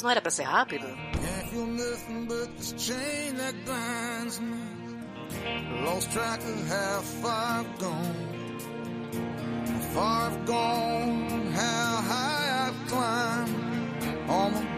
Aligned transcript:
Mas 0.00 0.02
não 0.02 0.10
era 0.10 0.22
para 0.22 0.30
ser 0.30 0.44
rápido? 0.44 0.86
Lost 5.84 6.16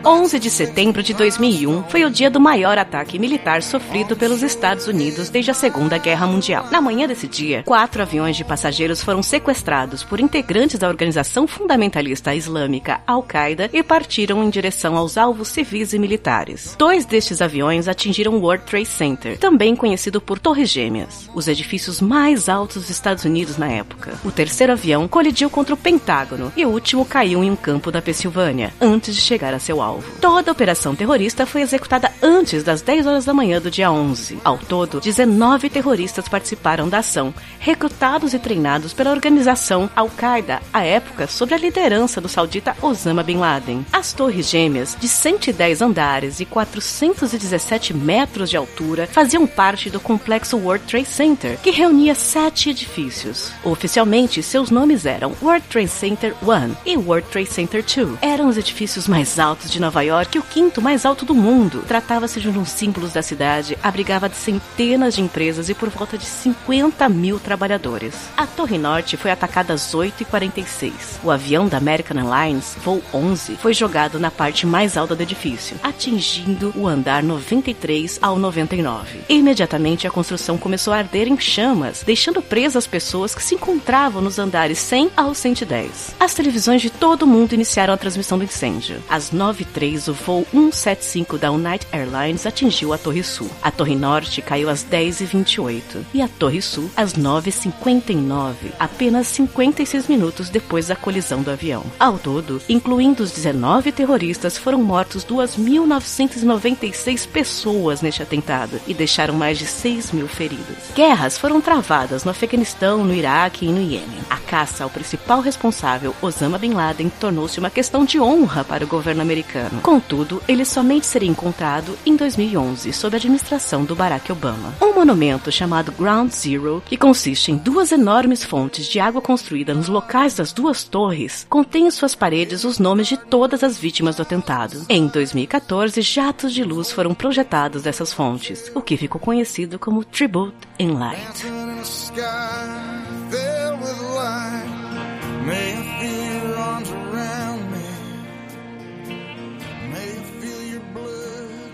11 0.05 0.41
de 0.41 0.51
setembro 0.51 1.01
de 1.03 1.15
2001 1.15 1.85
foi 1.85 2.05
o 2.05 2.11
dia 2.11 2.29
do 2.29 2.41
maior 2.41 2.77
ataque 2.77 3.19
militar 3.19 3.63
sofrido 3.63 4.17
pelos 4.17 4.43
Estados 4.43 4.89
Unidos 4.89 5.29
desde 5.29 5.53
a 5.53 5.55
Segunda 5.55 5.97
Guerra 5.97 6.27
Mundial. 6.27 6.67
Na 6.73 6.81
manhã 6.81 7.07
desse 7.07 7.29
dia, 7.29 7.63
quatro 7.63 8.03
aviões 8.03 8.37
de 8.37 8.45
passageiros 8.45 9.03
foram 9.03 9.23
sequestrados 9.23 10.03
por 10.03 10.19
integrantes 10.19 10.79
da 10.79 10.89
organização 10.89 11.47
fundamentalista 11.47 12.35
islâmica 12.35 13.01
Al-Qaeda 13.07 13.71
e 13.73 13.83
partiram 13.83 14.43
em 14.43 14.51
direção 14.51 14.97
aos 14.97 15.17
alvos 15.17 15.49
civis 15.49 15.93
e 15.93 15.99
militares. 15.99 16.75
Dois 16.77 17.05
destes 17.05 17.41
aviões 17.41 17.87
atingiram 17.87 18.33
o 18.35 18.41
World 18.41 18.65
Trade 18.65 18.87
Center, 18.87 19.39
também 19.39 19.77
conhecido 19.77 20.21
por 20.21 20.39
Torres 20.39 20.71
Gêmeas, 20.71 21.31
os 21.33 21.47
edifícios 21.47 22.01
mais 22.01 22.49
altos 22.49 22.77
dos 22.77 22.91
Estados 22.91 23.25
Unidos 23.25 23.57
na 23.57 23.69
época. 23.69 24.15
O 24.25 24.33
terceiro 24.33 24.73
avião 24.73 25.07
colidiu 25.07 25.49
contra 25.49 25.75
o 25.75 25.79
Pentágono 25.79 26.53
e 26.57 26.65
o 26.65 26.71
último 26.71 27.05
caiu 27.05 27.45
em 27.45 27.51
um 27.51 27.57
campo 27.57 27.93
da 27.93 28.03
Pensilvânia, 28.03 28.73
antes 28.81 29.15
de 29.15 29.21
chegar 29.21 29.42
a 29.49 29.59
seu 29.59 29.83
alvo. 29.83 30.11
Toda 30.21 30.51
a 30.51 30.53
operação 30.53 30.95
terrorista 30.95 31.45
foi 31.45 31.63
executada 31.63 32.11
antes 32.23 32.63
das 32.63 32.81
10 32.83 33.07
horas 33.07 33.25
da 33.25 33.35
manhã 33.35 33.61
do 33.61 33.71
dia 33.71 33.91
11. 33.91 34.39
Ao 34.45 34.57
todo, 34.57 35.01
19 35.01 35.69
terroristas 35.69 36.29
participaram 36.29 36.89
da 36.89 36.99
ação, 36.99 37.35
recrutados 37.59 38.35
e 38.35 38.39
treinados 38.39 38.93
pela 38.93 39.11
organização 39.11 39.91
Al-Qaeda, 39.97 40.63
à 40.73 40.85
época 40.85 41.27
sob 41.27 41.53
a 41.55 41.59
liderança 41.59 42.21
do 42.21 42.29
saudita 42.29 42.77
Osama 42.81 43.23
Bin 43.23 43.39
Laden. 43.39 43.85
As 43.93 44.13
torres 44.13 44.49
gêmeas, 44.49 44.97
de 44.99 45.09
110 45.09 45.83
andares 45.83 46.41
e 46.41 46.45
417 46.45 47.95
metros 47.95 48.51
de 48.51 48.57
altura, 48.57 49.07
faziam 49.07 49.47
parte 49.47 49.91
do 49.91 50.01
complexo 50.01 50.57
World 50.57 50.85
Trade 50.87 51.09
Center, 51.09 51.59
que 51.59 51.71
reunia 51.71 52.15
sete 52.15 52.71
edifícios. 52.71 53.51
Oficialmente, 53.65 54.43
seus 54.43 54.71
nomes 54.71 55.07
eram 55.07 55.35
World 55.43 55.67
Trade 55.69 55.89
Center 55.89 56.35
1 56.43 56.77
e 56.85 56.97
World 56.97 57.27
Trade 57.29 57.51
Center 57.51 57.83
2. 57.83 58.19
Eram 58.21 58.49
os 58.49 58.57
edifícios 58.57 59.09
mais 59.09 59.29
altos 59.39 59.71
de 59.71 59.81
Nova 59.81 60.03
York, 60.03 60.39
o 60.39 60.43
quinto 60.43 60.81
mais 60.81 61.05
alto 61.05 61.25
do 61.25 61.35
mundo. 61.35 61.85
Tratava-se 61.87 62.41
de 62.41 62.49
um 62.49 62.53
dos 62.53 62.69
símbolos 62.69 63.13
da 63.13 63.23
cidade, 63.23 63.79
abrigava 63.83 64.29
de 64.29 64.37
centenas 64.37 65.15
de 65.15 65.23
empresas 65.23 65.69
e 65.69 65.75
por 65.75 65.89
volta 65.89 66.19
de 66.19 66.25
50 66.25 67.09
mil 67.09 67.39
trabalhadores. 67.39 68.15
A 68.37 68.47
Torre 68.47 68.79
Norte 68.79 69.17
foi 69.17 69.31
atacada 69.31 69.73
às 69.73 69.95
8h46. 69.95 70.93
O 71.23 71.31
avião 71.31 71.69
da 71.69 71.79
American 71.79 72.19
Airlines, 72.19 72.77
voo 72.83 73.03
11, 73.13 73.57
foi 73.57 73.75
jogado 73.75 74.19
na 74.19 74.31
parte 74.31 74.67
mais 74.67 74.97
alta 74.97 75.15
do 75.15 75.23
edifício, 75.23 75.77
atingindo 75.83 76.73
o 76.77 76.87
andar 76.87 77.23
93 77.23 78.19
ao 78.23 78.39
99. 78.39 79.21
Imediatamente 79.29 80.07
a 80.07 80.11
construção 80.11 80.59
começou 80.59 80.93
a 80.93 80.99
arder 80.99 81.29
em 81.29 81.39
chamas, 81.39 82.03
deixando 82.05 82.43
presas 82.43 82.87
pessoas 82.87 83.35
que 83.35 83.43
se 83.43 83.55
encontravam 83.55 84.23
nos 84.23 84.39
andares 84.39 84.79
100 84.79 85.11
ao 85.17 85.35
110. 85.35 86.15
As 86.19 86.35
televisões 86.35 86.83
de 86.83 86.91
todo 86.91 87.23
o 87.23 87.27
mundo 87.27 87.53
iniciaram 87.53 87.95
a 87.95 87.97
transmissão 87.97 88.39
do 88.39 88.45
incêndio. 88.45 89.03
Às 89.23 89.31
9 89.31 89.63
2003, 89.63 90.09
o 90.09 90.13
voo 90.13 90.47
175 90.53 91.39
da 91.39 91.51
United 91.51 91.87
Airlines 91.93 92.45
atingiu 92.45 92.93
a 92.93 92.99
Torre 92.99 93.23
Sul. 93.23 93.49
A 93.63 93.71
Torre 93.71 93.95
Norte 93.95 94.43
caiu 94.43 94.69
às 94.69 94.85
10h28 94.85 95.83
e 96.13 96.21
a 96.21 96.27
Torre 96.27 96.61
Sul 96.61 96.91
às 96.97 97.15
9h59, 97.15 98.55
apenas 98.79 99.29
56 99.29 100.09
minutos 100.09 100.49
depois 100.49 100.89
da 100.89 100.97
colisão 100.97 101.43
do 101.43 101.51
avião. 101.51 101.85
Ao 102.01 102.19
todo, 102.19 102.61
incluindo 102.69 103.23
os 103.23 103.31
19 103.31 103.93
terroristas, 103.93 104.59
foram 104.59 104.83
mortos 104.83 105.25
2.996 105.25 107.29
pessoas 107.29 108.03
neste 108.03 108.23
atentado 108.23 108.81
e 108.87 108.95
deixaram 108.95 109.35
mais 109.35 109.59
de 109.59 109.67
6 109.67 110.13
mil 110.13 110.27
feridos. 110.27 110.91
Guerras 110.95 111.39
foram 111.39 111.61
travadas 111.61 112.25
no 112.25 112.31
Afeganistão, 112.31 113.05
no 113.05 113.15
Iraque 113.15 113.67
e 113.67 113.69
no 113.69 113.81
Iêmen. 113.81 114.23
A 114.29 114.37
caça 114.37 114.85
ao 114.85 114.91
principal 114.91 115.41
responsável, 115.41 116.15
Osama 116.21 116.59
Bin 116.59 116.73
Laden, 116.73 117.11
tornou-se 117.21 117.59
uma 117.59 117.71
questão 117.71 118.05
de 118.05 118.21
honra 118.21 118.65
para 118.65 118.85
o 118.85 118.89
governo 118.89 119.12
americano 119.21 119.43
americano. 119.43 119.81
Contudo, 119.83 120.43
ele 120.47 120.65
somente 120.65 121.07
seria 121.07 121.29
encontrado 121.29 121.99
em 122.07 122.17
2011, 122.17 122.93
sob 122.93 123.17
a 123.17 123.19
administração 123.19 123.85
do 123.85 123.97
Barack 123.97 124.31
Obama. 124.31 124.75
Um 124.81 124.95
monumento 124.95 125.51
chamado 125.51 125.93
Ground 125.93 126.31
Zero, 126.31 126.83
que 126.87 126.97
consiste 126.97 127.51
em 127.51 127.57
duas 127.57 127.93
enormes 127.93 128.45
fontes 128.45 128.87
de 128.87 129.01
água 129.01 129.21
construídas 129.21 129.77
nos 129.77 129.89
locais 129.89 130.35
das 130.35 130.53
duas 130.53 130.85
torres, 130.85 131.47
contém 131.49 131.87
em 131.87 131.91
suas 131.91 132.15
paredes 132.15 132.65
os 132.65 132.79
nomes 132.79 133.09
de 133.09 133.17
todas 133.17 133.63
as 133.63 133.77
vítimas 133.77 134.17
do 134.17 134.23
atentado. 134.23 134.85
Em 134.89 135.07
2014, 135.07 136.01
jatos 136.01 136.53
de 136.53 136.65
luz 136.65 136.93
foram 136.93 137.15
projetados 137.15 137.83
dessas 137.83 138.13
fontes, 138.13 138.71
o 138.75 138.81
que 138.81 138.97
ficou 138.97 139.21
conhecido 139.21 139.79
como 139.79 140.05
Tribute 140.05 140.57
in 140.79 140.93
Light. 140.93 141.47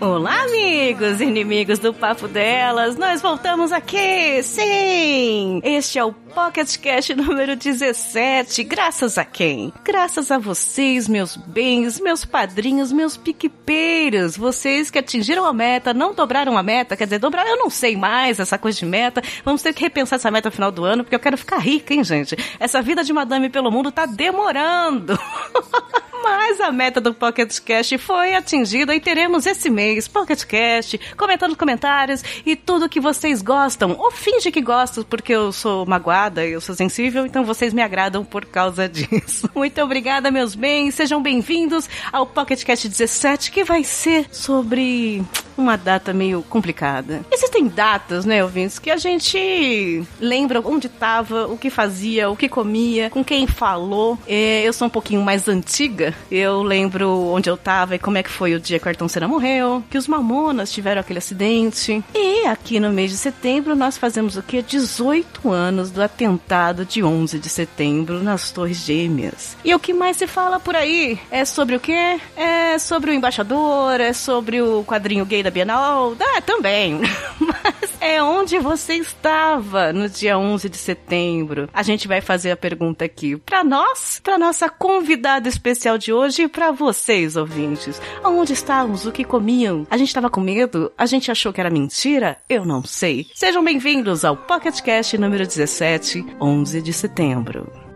Olá, 0.01 0.45
amigos 0.45 1.21
inimigos 1.21 1.81
do 1.81 1.93
Papo 1.93 2.29
Delas! 2.29 2.97
Nós 2.97 3.21
voltamos 3.21 3.73
aqui! 3.73 4.41
Sim! 4.45 5.61
Este 5.65 5.99
é 5.99 6.05
o 6.05 6.13
Pocket 6.13 6.77
Cast 6.77 7.17
número 7.17 7.57
17. 7.57 8.63
Graças 8.63 9.19
a 9.19 9.25
quem? 9.25 9.73
Graças 9.83 10.31
a 10.31 10.39
vocês, 10.39 11.09
meus 11.09 11.35
bens, 11.35 11.99
meus 11.99 12.25
padrinhos, 12.25 12.93
meus 12.93 13.17
piquepeiros. 13.17 14.37
Vocês 14.37 14.89
que 14.89 15.01
atingiram 15.01 15.45
a 15.45 15.53
meta, 15.53 15.93
não 15.93 16.15
dobraram 16.15 16.57
a 16.57 16.63
meta, 16.63 16.97
quer 16.97 17.05
dizer, 17.05 17.19
dobraram, 17.19 17.51
eu 17.51 17.57
não 17.57 17.69
sei 17.69 17.97
mais 17.97 18.39
essa 18.39 18.57
coisa 18.57 18.79
de 18.79 18.87
meta. 18.87 19.21
Vamos 19.45 19.63
ter 19.63 19.75
que 19.75 19.83
repensar 19.83 20.15
essa 20.15 20.31
meta 20.31 20.49
no 20.49 20.55
final 20.55 20.71
do 20.71 20.85
ano, 20.85 21.03
porque 21.03 21.17
eu 21.17 21.21
quero 21.21 21.37
ficar 21.37 21.59
rica, 21.59 21.93
hein, 21.93 22.05
gente? 22.05 22.37
Essa 22.61 22.81
vida 22.81 23.03
de 23.03 23.13
madame 23.13 23.51
pelo 23.51 23.69
mundo 23.69 23.91
tá 23.91 24.07
demorando. 24.07 25.19
Mas 26.31 26.61
a 26.61 26.71
meta 26.71 27.01
do 27.01 27.15
Pocket 27.15 27.59
Cast 27.61 27.97
foi 27.97 28.35
atingida 28.35 28.95
e 28.95 29.01
teremos 29.01 29.47
esse 29.47 29.71
mês 29.71 30.07
Pocket 30.07 30.45
Cast, 30.45 31.01
comentando 31.17 31.57
comentários 31.57 32.23
e 32.45 32.55
tudo 32.55 32.89
que 32.89 33.01
vocês 33.01 33.41
gostam. 33.41 33.97
Ou 33.99 34.11
finge 34.11 34.51
que 34.51 34.61
gostam, 34.61 35.05
porque 35.05 35.33
eu 35.33 35.51
sou 35.53 35.87
magoada, 35.87 36.45
eu 36.45 36.61
sou 36.61 36.75
sensível, 36.75 37.25
então 37.25 37.45
vocês 37.45 37.73
me 37.73 37.81
agradam 37.81 38.27
por 38.27 38.45
causa 38.45 38.87
disso. 38.89 39.49
Muito 39.55 39.81
obrigada, 39.81 40.31
meus 40.31 40.55
bens. 40.55 40.95
Sejam 40.95 41.23
bem-vindos 41.23 41.89
ao 42.13 42.27
Pocket 42.27 42.63
Cast 42.63 42.87
17, 42.87 43.51
que 43.51 43.65
vai 43.65 43.83
ser 43.83 44.27
sobre 44.31 45.25
uma 45.61 45.77
data 45.77 46.13
meio 46.13 46.43
complicada. 46.43 47.21
Existem 47.31 47.67
datas, 47.67 48.25
né, 48.25 48.43
ouvintes, 48.43 48.79
que 48.79 48.91
a 48.91 48.97
gente 48.97 50.03
lembra 50.21 50.61
onde 50.61 50.87
estava, 50.87 51.47
o 51.47 51.57
que 51.57 51.71
fazia, 51.71 52.31
o 52.31 52.37
que 52.37 52.49
comia, 52.49 53.11
com 53.11 53.25
quem 53.25 53.47
falou. 53.47 54.19
É, 54.27 54.63
eu 54.63 54.73
sou 54.73 54.87
um 54.87 54.91
pouquinho 54.91 55.23
mais 55.23 55.49
antiga. 55.49 56.15
Eu 56.31 56.63
lembro 56.63 57.11
onde 57.29 57.51
eu 57.51 57.55
estava 57.55 57.95
e 57.95 57.99
como 57.99 58.19
é 58.19 58.23
que 58.23 58.31
foi 58.31 58.55
o 58.55 58.61
dia 58.61 58.79
que 58.79 58.87
o 58.87 58.89
Ayrton 58.89 59.09
Senna 59.09 59.29
morreu, 59.29 59.83
que 59.91 59.99
os 59.99 60.09
Mamonas 60.09 60.73
tiveram 60.73 61.01
aquele 61.01 61.19
acidente. 61.19 62.03
E 62.15 62.47
aqui 62.47 62.81
no 62.81 62.91
mês 62.91 63.11
de 63.11 63.17
setembro 63.17 63.75
nós 63.75 63.99
fazemos 63.99 64.37
o 64.37 64.43
que? 64.43 64.63
18 64.63 65.51
anos 65.51 65.91
do 65.91 66.03
atentado 66.03 66.85
de 66.85 67.03
11 67.03 67.39
de 67.39 67.49
setembro 67.49 68.23
nas 68.23 68.51
Torres 68.51 68.79
Gêmeas. 68.79 69.57
E 69.65 69.75
o 69.75 69.79
que 69.79 69.93
mais 69.93 70.17
se 70.17 70.27
fala 70.27 70.61
por 70.61 70.77
aí 70.77 71.19
é 71.31 71.45
sobre 71.45 71.77
o 71.77 71.81
quê? 71.81 72.21
É 72.37 72.79
sobre 72.79 73.11
o 73.11 73.15
embaixador, 73.15 74.01
é 74.01 74.13
sobre 74.13 74.61
o 74.61 74.85
quadrinho 74.85 75.25
gay 75.25 75.43
da 75.43 75.48
Bienal? 75.51 76.17
Ah, 76.21 76.41
também. 76.41 77.01
Mas 77.41 77.91
é 78.01 78.23
onde 78.23 78.59
você 78.59 78.95
estava 78.95 79.93
no 79.93 80.09
dia 80.09 80.39
11 80.39 80.69
de 80.69 80.77
setembro. 80.77 81.69
A 81.73 81.83
gente 81.83 82.09
vai 82.09 82.21
fazer 82.21 82.51
a 82.51 82.57
pergunta 82.57 83.05
aqui 83.05 83.37
para 83.37 83.65
nós, 83.65 84.21
para 84.23 84.39
nossa 84.39 84.69
convidada 84.69 85.49
especial 85.49 85.99
de 85.99 86.13
hoje 86.13 86.43
e 86.43 86.49
para 86.49 86.71
vocês, 86.71 87.37
ouvintes. 87.37 88.01
Onde 88.25 88.53
estávamos? 88.53 89.07
O 89.07 89.13
que 89.13 89.25
comiam? 89.25 89.87
A 89.91 89.97
gente 89.97 90.09
estava 90.09 90.31
com 90.31 90.41
medo? 90.41 90.93
A 90.97 91.07
gente 91.07 91.31
achou 91.31 91.53
que 91.53 91.61
era 91.61 91.71
mentira? 91.71 92.39
Eu 92.49 92.65
não 92.65 92.83
sei. 92.85 93.27
Sejam 93.35 93.63
bem-vindos 93.65 94.25
ao 94.25 94.37
Pocket 94.37 94.81
Cast 94.81 95.17
número 95.19 95.47
17, 95.47 96.25
11 96.41 96.83
de 96.83 96.93
setembro. 96.93 97.88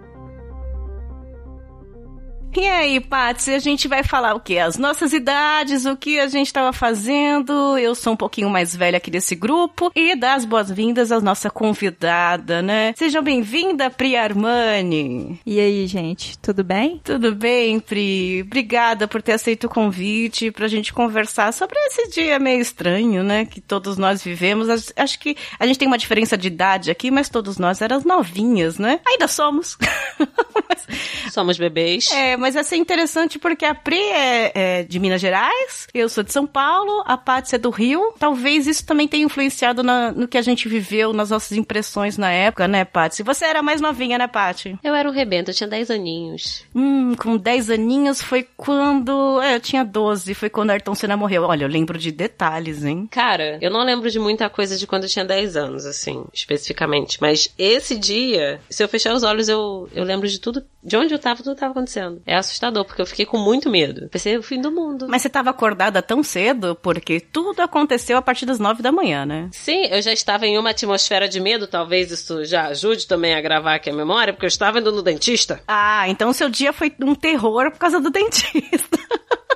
E 2.54 2.66
aí, 2.66 3.00
Patsy, 3.00 3.54
a 3.54 3.58
gente 3.58 3.88
vai 3.88 4.04
falar 4.04 4.34
o 4.34 4.40
quê? 4.40 4.58
As 4.58 4.76
nossas 4.76 5.14
idades, 5.14 5.86
o 5.86 5.96
que 5.96 6.20
a 6.20 6.28
gente 6.28 6.48
estava 6.48 6.70
fazendo. 6.70 7.78
Eu 7.78 7.94
sou 7.94 8.12
um 8.12 8.16
pouquinho 8.16 8.50
mais 8.50 8.76
velha 8.76 8.98
aqui 8.98 9.10
desse 9.10 9.34
grupo. 9.34 9.90
E 9.96 10.14
dar 10.14 10.34
as 10.34 10.44
boas-vindas 10.44 11.10
à 11.10 11.18
nossa 11.18 11.48
convidada, 11.48 12.60
né? 12.60 12.92
Seja 12.94 13.22
bem-vinda, 13.22 13.88
Pri 13.88 14.16
Armani. 14.16 15.40
E 15.46 15.58
aí, 15.58 15.86
gente, 15.86 16.38
tudo 16.38 16.62
bem? 16.62 17.00
Tudo 17.02 17.34
bem, 17.34 17.80
Pri. 17.80 18.42
Obrigada 18.42 19.08
por 19.08 19.22
ter 19.22 19.32
aceito 19.32 19.64
o 19.64 19.70
convite 19.70 20.50
pra 20.50 20.68
gente 20.68 20.92
conversar 20.92 21.54
sobre 21.54 21.78
esse 21.86 22.10
dia 22.10 22.38
meio 22.38 22.60
estranho, 22.60 23.22
né? 23.24 23.46
Que 23.46 23.62
todos 23.62 23.96
nós 23.96 24.22
vivemos. 24.22 24.68
Acho 24.94 25.18
que 25.18 25.38
a 25.58 25.66
gente 25.66 25.78
tem 25.78 25.88
uma 25.88 25.98
diferença 25.98 26.36
de 26.36 26.48
idade 26.48 26.90
aqui, 26.90 27.10
mas 27.10 27.30
todos 27.30 27.56
nós 27.56 27.80
éramos 27.80 28.04
novinhas, 28.04 28.78
né? 28.78 29.00
Ainda 29.06 29.26
somos. 29.26 29.78
mas... 30.68 30.86
Somos 31.32 31.56
bebês. 31.56 32.10
É, 32.10 32.36
mas 32.42 32.56
é 32.56 32.62
ser 32.64 32.74
interessante 32.74 33.38
porque 33.38 33.64
a 33.64 33.72
Pri 33.72 33.96
é, 33.96 34.52
é, 34.54 34.82
de 34.82 34.98
Minas 34.98 35.20
Gerais, 35.20 35.86
eu 35.94 36.08
sou 36.08 36.24
de 36.24 36.32
São 36.32 36.44
Paulo, 36.44 37.04
a 37.06 37.16
Paty 37.16 37.54
é 37.54 37.58
do 37.58 37.70
Rio. 37.70 38.12
Talvez 38.18 38.66
isso 38.66 38.84
também 38.84 39.06
tenha 39.06 39.24
influenciado 39.24 39.84
na, 39.84 40.10
no 40.10 40.26
que 40.26 40.36
a 40.36 40.42
gente 40.42 40.68
viveu, 40.68 41.12
nas 41.12 41.30
nossas 41.30 41.56
impressões 41.56 42.18
na 42.18 42.32
época, 42.32 42.66
né, 42.66 42.84
Paty? 42.84 43.22
Você 43.22 43.44
era 43.44 43.62
mais 43.62 43.80
novinha, 43.80 44.18
né, 44.18 44.26
Paty? 44.26 44.76
Eu 44.82 44.92
era 44.92 45.08
um 45.08 45.12
rebento, 45.12 45.52
eu 45.52 45.54
tinha 45.54 45.68
10 45.68 45.92
aninhos. 45.92 46.64
Hum, 46.74 47.14
com 47.14 47.36
10 47.36 47.70
aninhos 47.70 48.20
foi 48.20 48.46
quando. 48.56 49.40
É, 49.40 49.54
eu 49.54 49.60
tinha 49.60 49.84
12, 49.84 50.34
foi 50.34 50.50
quando 50.50 50.70
Ayrton 50.70 50.96
Senna 50.96 51.16
morreu. 51.16 51.44
Olha, 51.44 51.64
eu 51.64 51.68
lembro 51.68 51.96
de 51.96 52.10
detalhes, 52.10 52.84
hein? 52.84 53.06
Cara, 53.08 53.56
eu 53.60 53.70
não 53.70 53.84
lembro 53.84 54.10
de 54.10 54.18
muita 54.18 54.50
coisa 54.50 54.76
de 54.76 54.84
quando 54.84 55.04
eu 55.04 55.08
tinha 55.08 55.24
10 55.24 55.56
anos, 55.56 55.86
assim, 55.86 56.24
especificamente. 56.32 57.18
Mas 57.20 57.54
esse 57.56 57.96
dia, 57.96 58.60
se 58.68 58.82
eu 58.82 58.88
fechar 58.88 59.14
os 59.14 59.22
olhos, 59.22 59.48
eu, 59.48 59.88
eu 59.94 60.02
lembro 60.02 60.26
de 60.26 60.40
tudo, 60.40 60.64
de 60.82 60.96
onde 60.96 61.14
eu 61.14 61.20
tava, 61.20 61.40
tudo 61.40 61.54
tava 61.54 61.70
acontecendo. 61.70 62.20
É 62.32 62.36
assustador, 62.36 62.86
porque 62.86 63.02
eu 63.02 63.04
fiquei 63.04 63.26
com 63.26 63.36
muito 63.36 63.68
medo. 63.68 64.08
Pensei 64.08 64.38
o 64.38 64.42
fim 64.42 64.58
do 64.58 64.72
mundo. 64.72 65.06
Mas 65.06 65.20
você 65.20 65.28
estava 65.28 65.50
acordada 65.50 66.00
tão 66.00 66.22
cedo, 66.22 66.74
porque 66.74 67.20
tudo 67.20 67.60
aconteceu 67.60 68.16
a 68.16 68.22
partir 68.22 68.46
das 68.46 68.58
nove 68.58 68.82
da 68.82 68.90
manhã, 68.90 69.26
né? 69.26 69.50
Sim, 69.52 69.84
eu 69.90 70.00
já 70.00 70.14
estava 70.14 70.46
em 70.46 70.56
uma 70.56 70.70
atmosfera 70.70 71.28
de 71.28 71.38
medo, 71.38 71.66
talvez 71.66 72.10
isso 72.10 72.42
já 72.46 72.68
ajude 72.68 73.06
também 73.06 73.34
a 73.34 73.40
gravar 73.42 73.74
aqui 73.74 73.90
a 73.90 73.92
memória, 73.92 74.32
porque 74.32 74.46
eu 74.46 74.48
estava 74.48 74.78
indo 74.78 74.90
no 74.90 75.02
dentista. 75.02 75.60
Ah, 75.68 76.08
então 76.08 76.32
seu 76.32 76.48
dia 76.48 76.72
foi 76.72 76.90
um 77.02 77.14
terror 77.14 77.70
por 77.70 77.78
causa 77.78 78.00
do 78.00 78.08
dentista. 78.10 78.98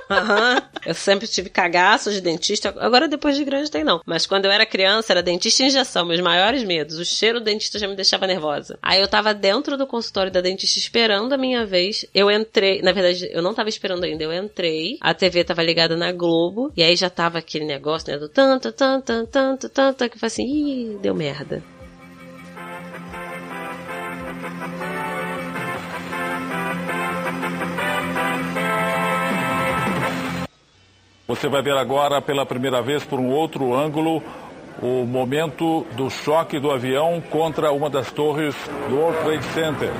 Aham. 0.09 0.61
Eu 0.85 0.93
sempre 0.93 1.27
tive 1.27 1.49
cagaço 1.49 2.11
de 2.11 2.21
dentista. 2.21 2.73
Agora, 2.79 3.07
depois 3.07 3.35
de 3.35 3.43
grande, 3.43 3.69
tem 3.69 3.83
não. 3.83 4.01
Mas 4.05 4.25
quando 4.25 4.45
eu 4.45 4.51
era 4.51 4.65
criança, 4.65 5.13
era 5.13 5.21
dentista 5.21 5.63
e 5.63 5.67
injeção. 5.67 6.05
Meus 6.05 6.21
maiores 6.21 6.63
medos. 6.63 6.97
O 6.97 7.05
cheiro 7.05 7.39
do 7.39 7.43
dentista 7.43 7.77
já 7.77 7.87
me 7.87 7.95
deixava 7.95 8.25
nervosa. 8.27 8.77
Aí 8.81 9.01
eu 9.01 9.07
tava 9.07 9.33
dentro 9.33 9.77
do 9.77 9.87
consultório 9.87 10.31
da 10.31 10.41
dentista 10.41 10.79
esperando 10.79 11.33
a 11.33 11.37
minha 11.37 11.65
vez. 11.65 12.05
Eu 12.13 12.31
entrei. 12.31 12.81
Na 12.81 12.91
verdade, 12.91 13.29
eu 13.31 13.41
não 13.41 13.53
tava 13.53 13.69
esperando 13.69 14.03
ainda. 14.03 14.23
Eu 14.23 14.33
entrei. 14.33 14.97
A 15.01 15.13
TV 15.13 15.43
tava 15.43 15.63
ligada 15.63 15.95
na 15.95 16.11
Globo. 16.11 16.71
E 16.75 16.83
aí 16.83 16.95
já 16.95 17.09
tava 17.09 17.37
aquele 17.39 17.65
negócio, 17.65 18.11
né? 18.11 18.17
Do 18.17 18.29
tanto, 18.29 18.71
tanto, 18.71 19.27
tanto, 19.27 19.69
tanto. 19.69 20.09
Que 20.09 20.15
eu 20.15 20.19
falei 20.19 20.27
assim, 20.27 20.45
ih, 20.45 20.97
deu 21.01 21.13
merda. 21.13 21.63
Você 31.27 31.49
vai 31.49 31.61
ver 31.61 31.75
agora 31.75 32.21
pela 32.21 32.45
primeira 32.45 32.81
vez 32.81 33.03
por 33.03 33.19
um 33.19 33.27
outro 33.29 33.75
ângulo 33.75 34.23
o 34.81 35.03
momento 35.05 35.85
do 35.91 36.09
choque 36.09 36.57
do 36.57 36.71
avião 36.71 37.21
contra 37.29 37.69
uma 37.73 37.89
das 37.89 38.09
torres 38.13 38.55
do 38.87 38.95
World 38.95 39.19
Trade 39.25 39.43
Center, 39.47 39.91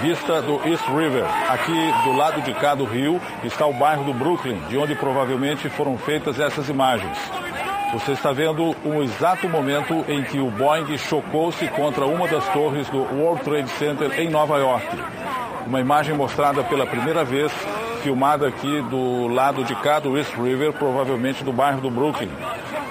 vista 0.00 0.40
do 0.40 0.54
East 0.66 0.86
River. 0.88 1.26
Aqui 1.50 1.92
do 2.04 2.16
lado 2.16 2.40
de 2.40 2.54
cá 2.54 2.74
do 2.74 2.84
rio 2.84 3.20
está 3.44 3.66
o 3.66 3.74
bairro 3.74 4.04
do 4.04 4.14
Brooklyn, 4.14 4.58
de 4.70 4.78
onde 4.78 4.94
provavelmente 4.94 5.68
foram 5.68 5.98
feitas 5.98 6.40
essas 6.40 6.70
imagens. 6.70 7.18
Você 7.92 8.12
está 8.12 8.32
vendo 8.32 8.74
um 8.82 9.02
exato 9.02 9.50
momento 9.50 10.02
em 10.08 10.22
que 10.22 10.38
o 10.38 10.50
Boeing 10.50 10.96
chocou-se 10.96 11.68
contra 11.68 12.06
uma 12.06 12.26
das 12.26 12.48
torres 12.54 12.88
do 12.88 13.02
World 13.02 13.42
Trade 13.44 13.68
Center 13.68 14.18
em 14.18 14.30
Nova 14.30 14.56
York. 14.56 14.86
Uma 15.66 15.80
imagem 15.80 16.14
mostrada 16.16 16.64
pela 16.64 16.86
primeira 16.86 17.22
vez 17.22 17.52
filmada 18.00 18.48
aqui 18.48 18.82
do 18.82 19.28
lado 19.28 19.64
de 19.64 19.74
cá 19.76 19.98
do 20.00 20.16
East 20.18 20.34
River, 20.34 20.72
provavelmente 20.72 21.44
do 21.44 21.52
bairro 21.52 21.80
do 21.80 21.90
Brooklyn. 21.90 22.30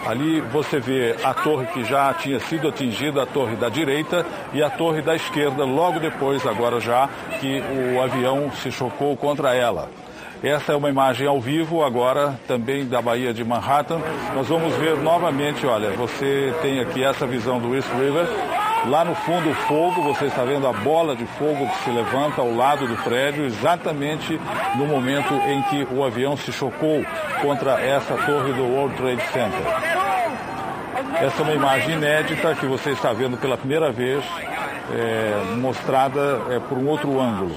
Ali 0.08 0.40
você 0.42 0.80
vê 0.80 1.16
a 1.24 1.34
torre 1.34 1.68
que 1.68 1.84
já 1.84 2.14
tinha 2.14 2.40
sido 2.40 2.70
atingida, 2.70 3.24
a 3.24 3.26
torre 3.26 3.56
da 3.56 3.70
direita, 3.70 4.26
e 4.54 4.64
a 4.64 4.70
torre 4.70 5.02
da 5.02 5.16
esquerda, 5.16 5.66
logo 5.66 6.00
depois, 6.00 6.46
agora 6.48 6.80
já, 6.80 7.10
que 7.40 7.62
o 7.62 8.02
avião 8.02 8.52
se 8.52 8.72
chocou 8.72 9.16
contra 9.18 9.54
ela. 9.54 9.90
Essa 10.42 10.72
é 10.72 10.76
uma 10.76 10.90
imagem 10.90 11.28
ao 11.28 11.42
vivo 11.42 11.84
agora, 11.84 12.40
também 12.48 12.88
da 12.88 13.02
Baía 13.02 13.34
de 13.34 13.44
Manhattan. 13.44 14.00
Nós 14.34 14.48
vamos 14.48 14.74
ver 14.76 14.96
novamente, 14.98 15.66
olha, 15.68 15.90
você 15.92 16.54
tem 16.62 16.80
aqui 16.80 17.04
essa 17.04 17.28
visão 17.28 17.60
do 17.60 17.76
East 17.76 17.90
River, 17.92 18.26
Lá 18.88 19.04
no 19.04 19.14
fundo, 19.14 19.50
o 19.50 19.54
fogo, 19.54 20.02
você 20.02 20.26
está 20.26 20.44
vendo 20.44 20.66
a 20.66 20.72
bola 20.72 21.16
de 21.16 21.26
fogo 21.26 21.68
que 21.68 21.84
se 21.84 21.90
levanta 21.90 22.42
ao 22.42 22.56
lado 22.56 22.88
do 22.88 22.96
prédio, 23.04 23.46
exatamente 23.46 24.40
no 24.76 24.86
momento 24.86 25.34
em 25.34 25.62
que 25.64 25.94
o 25.94 26.04
avião 26.04 26.38
se 26.38 26.52
chocou 26.52 27.04
contra 27.42 27.80
essa 27.82 28.16
torre 28.16 28.54
do 28.54 28.64
World 28.64 28.96
Trade 28.96 29.22
Center. 29.34 29.62
Essa 31.22 31.42
é 31.42 31.44
uma 31.44 31.54
imagem 31.54 31.96
inédita 31.96 32.56
que 32.56 32.66
você 32.66 32.92
está 32.92 33.12
vendo 33.12 33.38
pela 33.38 33.58
primeira 33.58 33.92
vez, 33.92 34.24
é, 34.94 35.56
mostrada 35.58 36.42
é, 36.50 36.60
por 36.60 36.78
um 36.78 36.88
outro 36.88 37.20
ângulo 37.20 37.56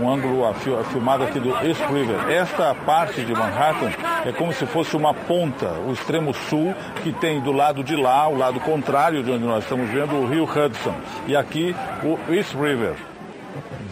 um 0.00 0.08
ângulo 0.08 0.52
filmado 0.92 1.24
aqui 1.24 1.40
do 1.40 1.50
East 1.66 1.80
River. 1.90 2.30
Esta 2.30 2.74
parte 2.74 3.24
de 3.24 3.32
Manhattan 3.32 3.90
é 4.24 4.32
como 4.32 4.52
se 4.52 4.66
fosse 4.66 4.96
uma 4.96 5.14
ponta, 5.14 5.70
o 5.86 5.92
extremo 5.92 6.34
sul, 6.34 6.74
que 7.02 7.12
tem 7.12 7.40
do 7.40 7.52
lado 7.52 7.82
de 7.82 7.96
lá, 7.96 8.28
o 8.28 8.36
lado 8.36 8.60
contrário 8.60 9.22
de 9.22 9.30
onde 9.30 9.44
nós 9.44 9.64
estamos 9.64 9.90
vendo, 9.90 10.16
o 10.16 10.26
rio 10.26 10.44
Hudson. 10.44 10.94
E 11.26 11.36
aqui 11.36 11.74
o 12.02 12.32
East 12.32 12.54
River. 12.54 12.94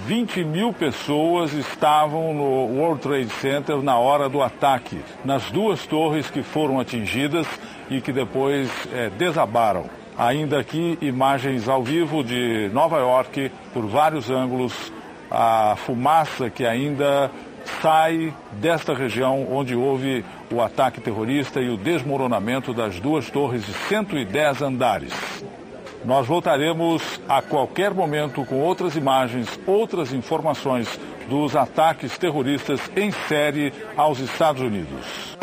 20 0.06 0.45
mil 0.45 0.71
pessoas 0.71 1.55
estavam 1.55 2.35
no 2.35 2.79
World 2.79 3.01
Trade 3.01 3.31
Center 3.31 3.83
na 3.83 3.97
hora 3.99 4.29
do 4.29 4.43
ataque, 4.43 5.01
nas 5.25 5.51
duas 5.51 5.87
torres 5.87 6.31
que 6.31 6.43
foram 6.43 6.79
atingidas 6.79 7.47
e 7.89 8.03
que 8.03 8.12
depois 8.12 8.70
é, 8.93 9.08
desabaram. 9.08 9.87
Ainda 10.17 10.61
aqui, 10.61 10.99
imagens 11.01 11.69
ao 11.69 11.82
vivo 11.82 12.23
de 12.23 12.70
Nova 12.73 12.99
York, 12.99 13.51
por 13.73 13.87
vários 13.87 14.31
ângulos, 14.31 14.93
a 15.34 15.74
fumaça 15.76 16.48
que 16.48 16.64
ainda 16.64 17.31
sai 17.81 18.32
desta 18.53 18.94
região 18.94 19.46
onde 19.50 19.74
houve 19.74 20.24
o 20.50 20.60
ataque 20.60 21.00
terrorista 21.00 21.60
e 21.60 21.69
o 21.69 21.76
desmoronamento 21.76 22.72
das 22.72 23.00
duas 23.00 23.29
torres 23.31 23.67
de 23.67 23.72
110 23.72 24.62
andares. 24.62 25.12
Nós 26.05 26.26
voltaremos 26.26 27.20
a 27.29 27.41
qualquer 27.41 27.94
momento 27.94 28.44
com 28.44 28.56
outras 28.56 28.94
imagens, 28.94 29.58
outras 29.67 30.12
informações 30.12 31.00
dos 31.29 31.56
ataques 31.56 32.17
terroristas 32.19 32.81
em 32.94 33.10
série 33.10 33.72
aos 33.96 34.19
Estados 34.19 34.60
Unidos. 34.60 35.34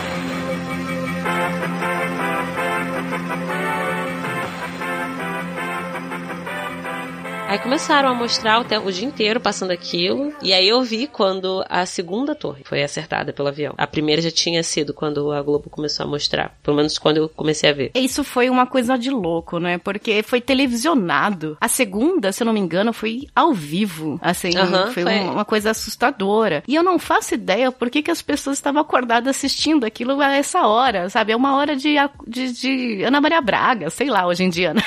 Aí 7.51 7.59
começaram 7.59 8.07
a 8.07 8.13
mostrar 8.13 8.61
o, 8.61 8.63
tempo, 8.63 8.87
o 8.87 8.91
dia 8.93 9.05
inteiro 9.05 9.37
passando 9.37 9.71
aquilo. 9.71 10.33
E 10.41 10.53
aí 10.53 10.69
eu 10.69 10.81
vi 10.83 11.05
quando 11.05 11.65
a 11.67 11.85
segunda 11.85 12.33
torre 12.33 12.63
foi 12.63 12.81
acertada 12.81 13.33
pelo 13.33 13.49
avião. 13.49 13.73
A 13.77 13.85
primeira 13.85 14.21
já 14.21 14.31
tinha 14.31 14.63
sido 14.63 14.93
quando 14.93 15.33
a 15.33 15.41
Globo 15.41 15.69
começou 15.69 16.05
a 16.05 16.07
mostrar. 16.07 16.57
Pelo 16.63 16.77
menos 16.77 16.97
quando 16.97 17.17
eu 17.17 17.27
comecei 17.27 17.69
a 17.69 17.73
ver. 17.73 17.91
Isso 17.93 18.23
foi 18.23 18.49
uma 18.49 18.65
coisa 18.65 18.97
de 18.97 19.09
louco, 19.09 19.59
né? 19.59 19.77
Porque 19.77 20.23
foi 20.23 20.39
televisionado. 20.39 21.57
A 21.59 21.67
segunda, 21.67 22.31
se 22.31 22.41
eu 22.41 22.45
não 22.45 22.53
me 22.53 22.59
engano, 22.61 22.93
foi 22.93 23.27
ao 23.35 23.51
vivo. 23.51 24.17
Assim, 24.21 24.57
uhum, 24.57 24.93
foi, 24.93 25.03
foi. 25.03 25.19
uma 25.19 25.43
coisa 25.43 25.71
assustadora. 25.71 26.63
E 26.65 26.73
eu 26.73 26.83
não 26.83 26.97
faço 26.97 27.33
ideia 27.33 27.69
por 27.69 27.89
que, 27.89 28.01
que 28.01 28.11
as 28.11 28.21
pessoas 28.21 28.59
estavam 28.59 28.81
acordadas 28.81 29.35
assistindo 29.35 29.83
aquilo 29.83 30.21
a 30.21 30.37
essa 30.37 30.65
hora, 30.65 31.09
sabe? 31.09 31.33
É 31.33 31.35
uma 31.35 31.57
hora 31.57 31.75
de, 31.75 31.95
de, 32.25 32.53
de 32.53 33.03
Ana 33.03 33.19
Maria 33.19 33.41
Braga, 33.41 33.89
sei 33.89 34.09
lá, 34.09 34.25
hoje 34.25 34.41
em 34.45 34.49
dia, 34.49 34.73
né? 34.73 34.81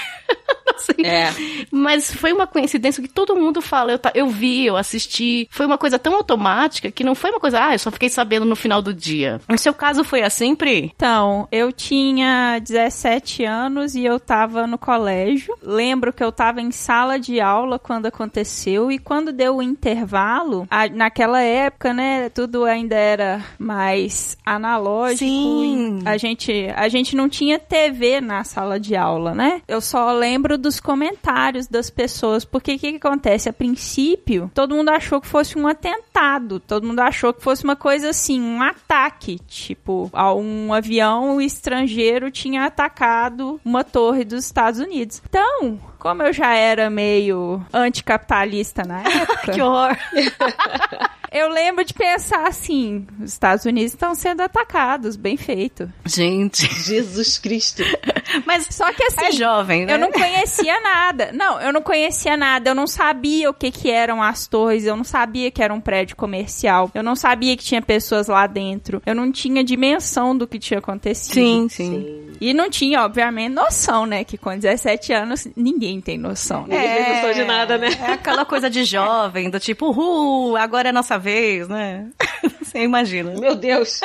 Assim. 0.85 1.05
É. 1.05 1.33
Mas 1.71 2.12
foi 2.12 2.33
uma 2.33 2.47
coincidência 2.47 3.03
que 3.03 3.09
todo 3.09 3.37
mundo 3.37 3.61
fala. 3.61 3.93
Eu, 3.93 4.00
eu 4.14 4.29
vi, 4.29 4.67
eu 4.67 4.76
assisti. 4.76 5.49
Foi 5.50 5.67
uma 5.67 5.79
coisa 5.79 5.99
tão 5.99 6.14
automática 6.14 6.91
que 6.91 7.05
não 7.05 7.14
foi 7.14 7.31
uma 7.31 7.41
coisa, 7.41 7.64
ah, 7.64 7.75
eu 7.75 7.79
só 7.79 7.91
fiquei 7.91 8.09
sabendo 8.09 8.45
no 8.45 8.57
final 8.57 8.81
do 8.81 8.93
dia. 8.93 9.41
No 9.49 9.59
seu 9.59 9.75
caso 9.75 10.05
foi 10.05 10.23
assim, 10.23 10.55
Pri? 10.55 10.93
Então, 10.95 11.49
eu 11.50 11.73
tinha 11.73 12.59
17 12.59 13.45
anos 13.45 13.95
e 13.95 14.05
eu 14.05 14.19
tava 14.19 14.67
no 14.67 14.79
colégio. 14.79 15.57
Lembro 15.62 16.12
que 16.12 16.23
eu 16.23 16.33
tava 16.33 16.61
em 16.61 16.71
sala 16.71 17.19
de 17.19 17.41
aula 17.41 17.79
quando 17.79 18.07
aconteceu 18.07 18.91
e 18.91 18.99
quando 18.99 19.33
deu 19.33 19.57
o 19.57 19.62
intervalo, 19.62 20.67
a, 20.71 20.88
naquela 20.88 21.41
época, 21.41 21.93
né, 21.93 22.29
tudo 22.29 22.64
ainda 22.64 22.97
era 22.97 23.45
mais 23.59 24.37
analógico. 24.45 25.19
Sim. 25.19 26.00
A 26.05 26.17
gente, 26.17 26.69
a 26.75 26.88
gente 26.88 27.17
não 27.17 27.29
tinha 27.29 27.59
TV 27.59 28.21
na 28.21 28.45
sala 28.45 28.79
de 28.79 28.97
aula, 28.97 29.35
né? 29.35 29.62
Eu 29.67 29.81
só 29.81 30.12
lembro 30.12 30.57
dos 30.75 30.81
comentários 30.81 31.69
das 31.69 31.88
pessoas, 31.88 32.45
porque 32.45 32.75
o 32.75 32.78
que, 32.78 32.93
que 32.93 33.07
acontece? 33.07 33.49
A 33.49 33.52
princípio, 33.52 34.50
todo 34.52 34.75
mundo 34.75 34.88
achou 34.88 35.21
que 35.21 35.26
fosse 35.26 35.57
um 35.57 35.69
atentado, 35.69 36.59
todo 36.59 36.87
mundo 36.87 37.00
achou 37.00 37.33
que 37.33 37.43
fosse 37.43 37.62
uma 37.62 37.76
coisa 37.76 38.11
assim, 38.11 38.40
um 38.40 38.61
ataque, 38.61 39.38
tipo, 39.47 40.11
um 40.37 40.73
avião 40.73 41.40
estrangeiro 41.40 42.31
tinha 42.31 42.64
atacado 42.64 43.61
uma 43.64 43.85
torre 43.85 44.25
dos 44.25 44.45
Estados 44.45 44.81
Unidos. 44.81 45.23
Então, 45.28 45.78
como 45.99 46.23
eu 46.23 46.33
já 46.33 46.54
era 46.54 46.90
meio 46.90 47.64
anticapitalista 47.73 48.83
na 48.83 49.00
época. 49.07 49.52
que 49.52 49.62
horror! 49.62 49.97
eu 51.35 51.49
lembro 51.49 51.85
de 51.85 51.93
pensar 51.93 52.47
assim: 52.47 53.05
os 53.21 53.33
Estados 53.33 53.64
Unidos 53.64 53.93
estão 53.93 54.14
sendo 54.14 54.41
atacados, 54.41 55.17
bem 55.17 55.37
feito. 55.37 55.93
Gente, 56.07 56.64
Jesus 56.85 57.38
Cristo. 57.38 57.83
Mas 58.47 58.69
só 58.71 58.93
que 58.93 59.03
assim, 59.03 59.26
é 59.26 59.33
jovem, 59.33 59.85
né? 59.85 59.95
eu 59.95 59.99
não 59.99 60.12
conhecia 60.12 60.81
nada. 60.81 61.33
Não, 61.33 61.61
eu 61.61 61.73
não 61.73 61.83
conhecia 61.83 62.37
nada. 62.37 62.71
Eu 62.71 62.75
não 62.75 62.87
sabia 62.87 63.50
o 63.50 63.55
que 63.55 63.73
que 63.73 63.91
eram 63.91 64.23
as 64.23 64.47
torres. 64.47 64.87
Eu 64.87 64.97
não 64.97 65.03
sabia 65.03 65.50
que 65.50 65.62
era 65.62 65.75
um 65.75 65.81
prédio 65.81 66.14
comercial. 66.14 66.88
Eu 66.95 67.03
não 67.03 67.17
sabia 67.17 67.57
que 67.57 67.64
tinha 67.64 67.83
pessoas 67.83 68.29
lá 68.29 68.47
dentro. 68.47 69.03
Eu 69.05 69.14
não 69.14 69.33
tinha 69.33 69.64
dimensão 69.64 70.37
do 70.37 70.47
que 70.47 70.59
tinha 70.59 70.79
acontecido. 70.79 71.35
Sim, 71.35 71.69
sim. 71.69 71.91
sim. 71.91 72.33
E 72.41 72.53
não 72.55 72.71
tinha, 72.71 73.05
obviamente, 73.05 73.53
noção, 73.53 74.07
né? 74.07 74.25
Que 74.25 74.37
com 74.37 74.57
17 74.57 75.12
anos 75.12 75.49
ninguém 75.57 76.00
tem 76.00 76.19
noção. 76.19 76.62
Ninguém 76.62 76.79
é, 76.79 77.05
tem 77.05 77.14
noção 77.14 77.33
de 77.33 77.45
nada, 77.45 77.79
né? 77.79 77.88
É 78.00 78.12
aquela 78.12 78.45
coisa 78.45 78.69
de 78.69 78.85
jovem, 78.85 79.50
do 79.50 79.61
tipo, 79.61 79.87
uhul, 79.87 80.57
agora 80.57 80.88
é 80.88 80.93
nossa 80.93 81.19
vez, 81.19 81.69
né? 81.69 82.09
Você 82.62 82.83
imagina. 82.83 83.33
Meu 83.38 83.55
Deus. 83.55 84.00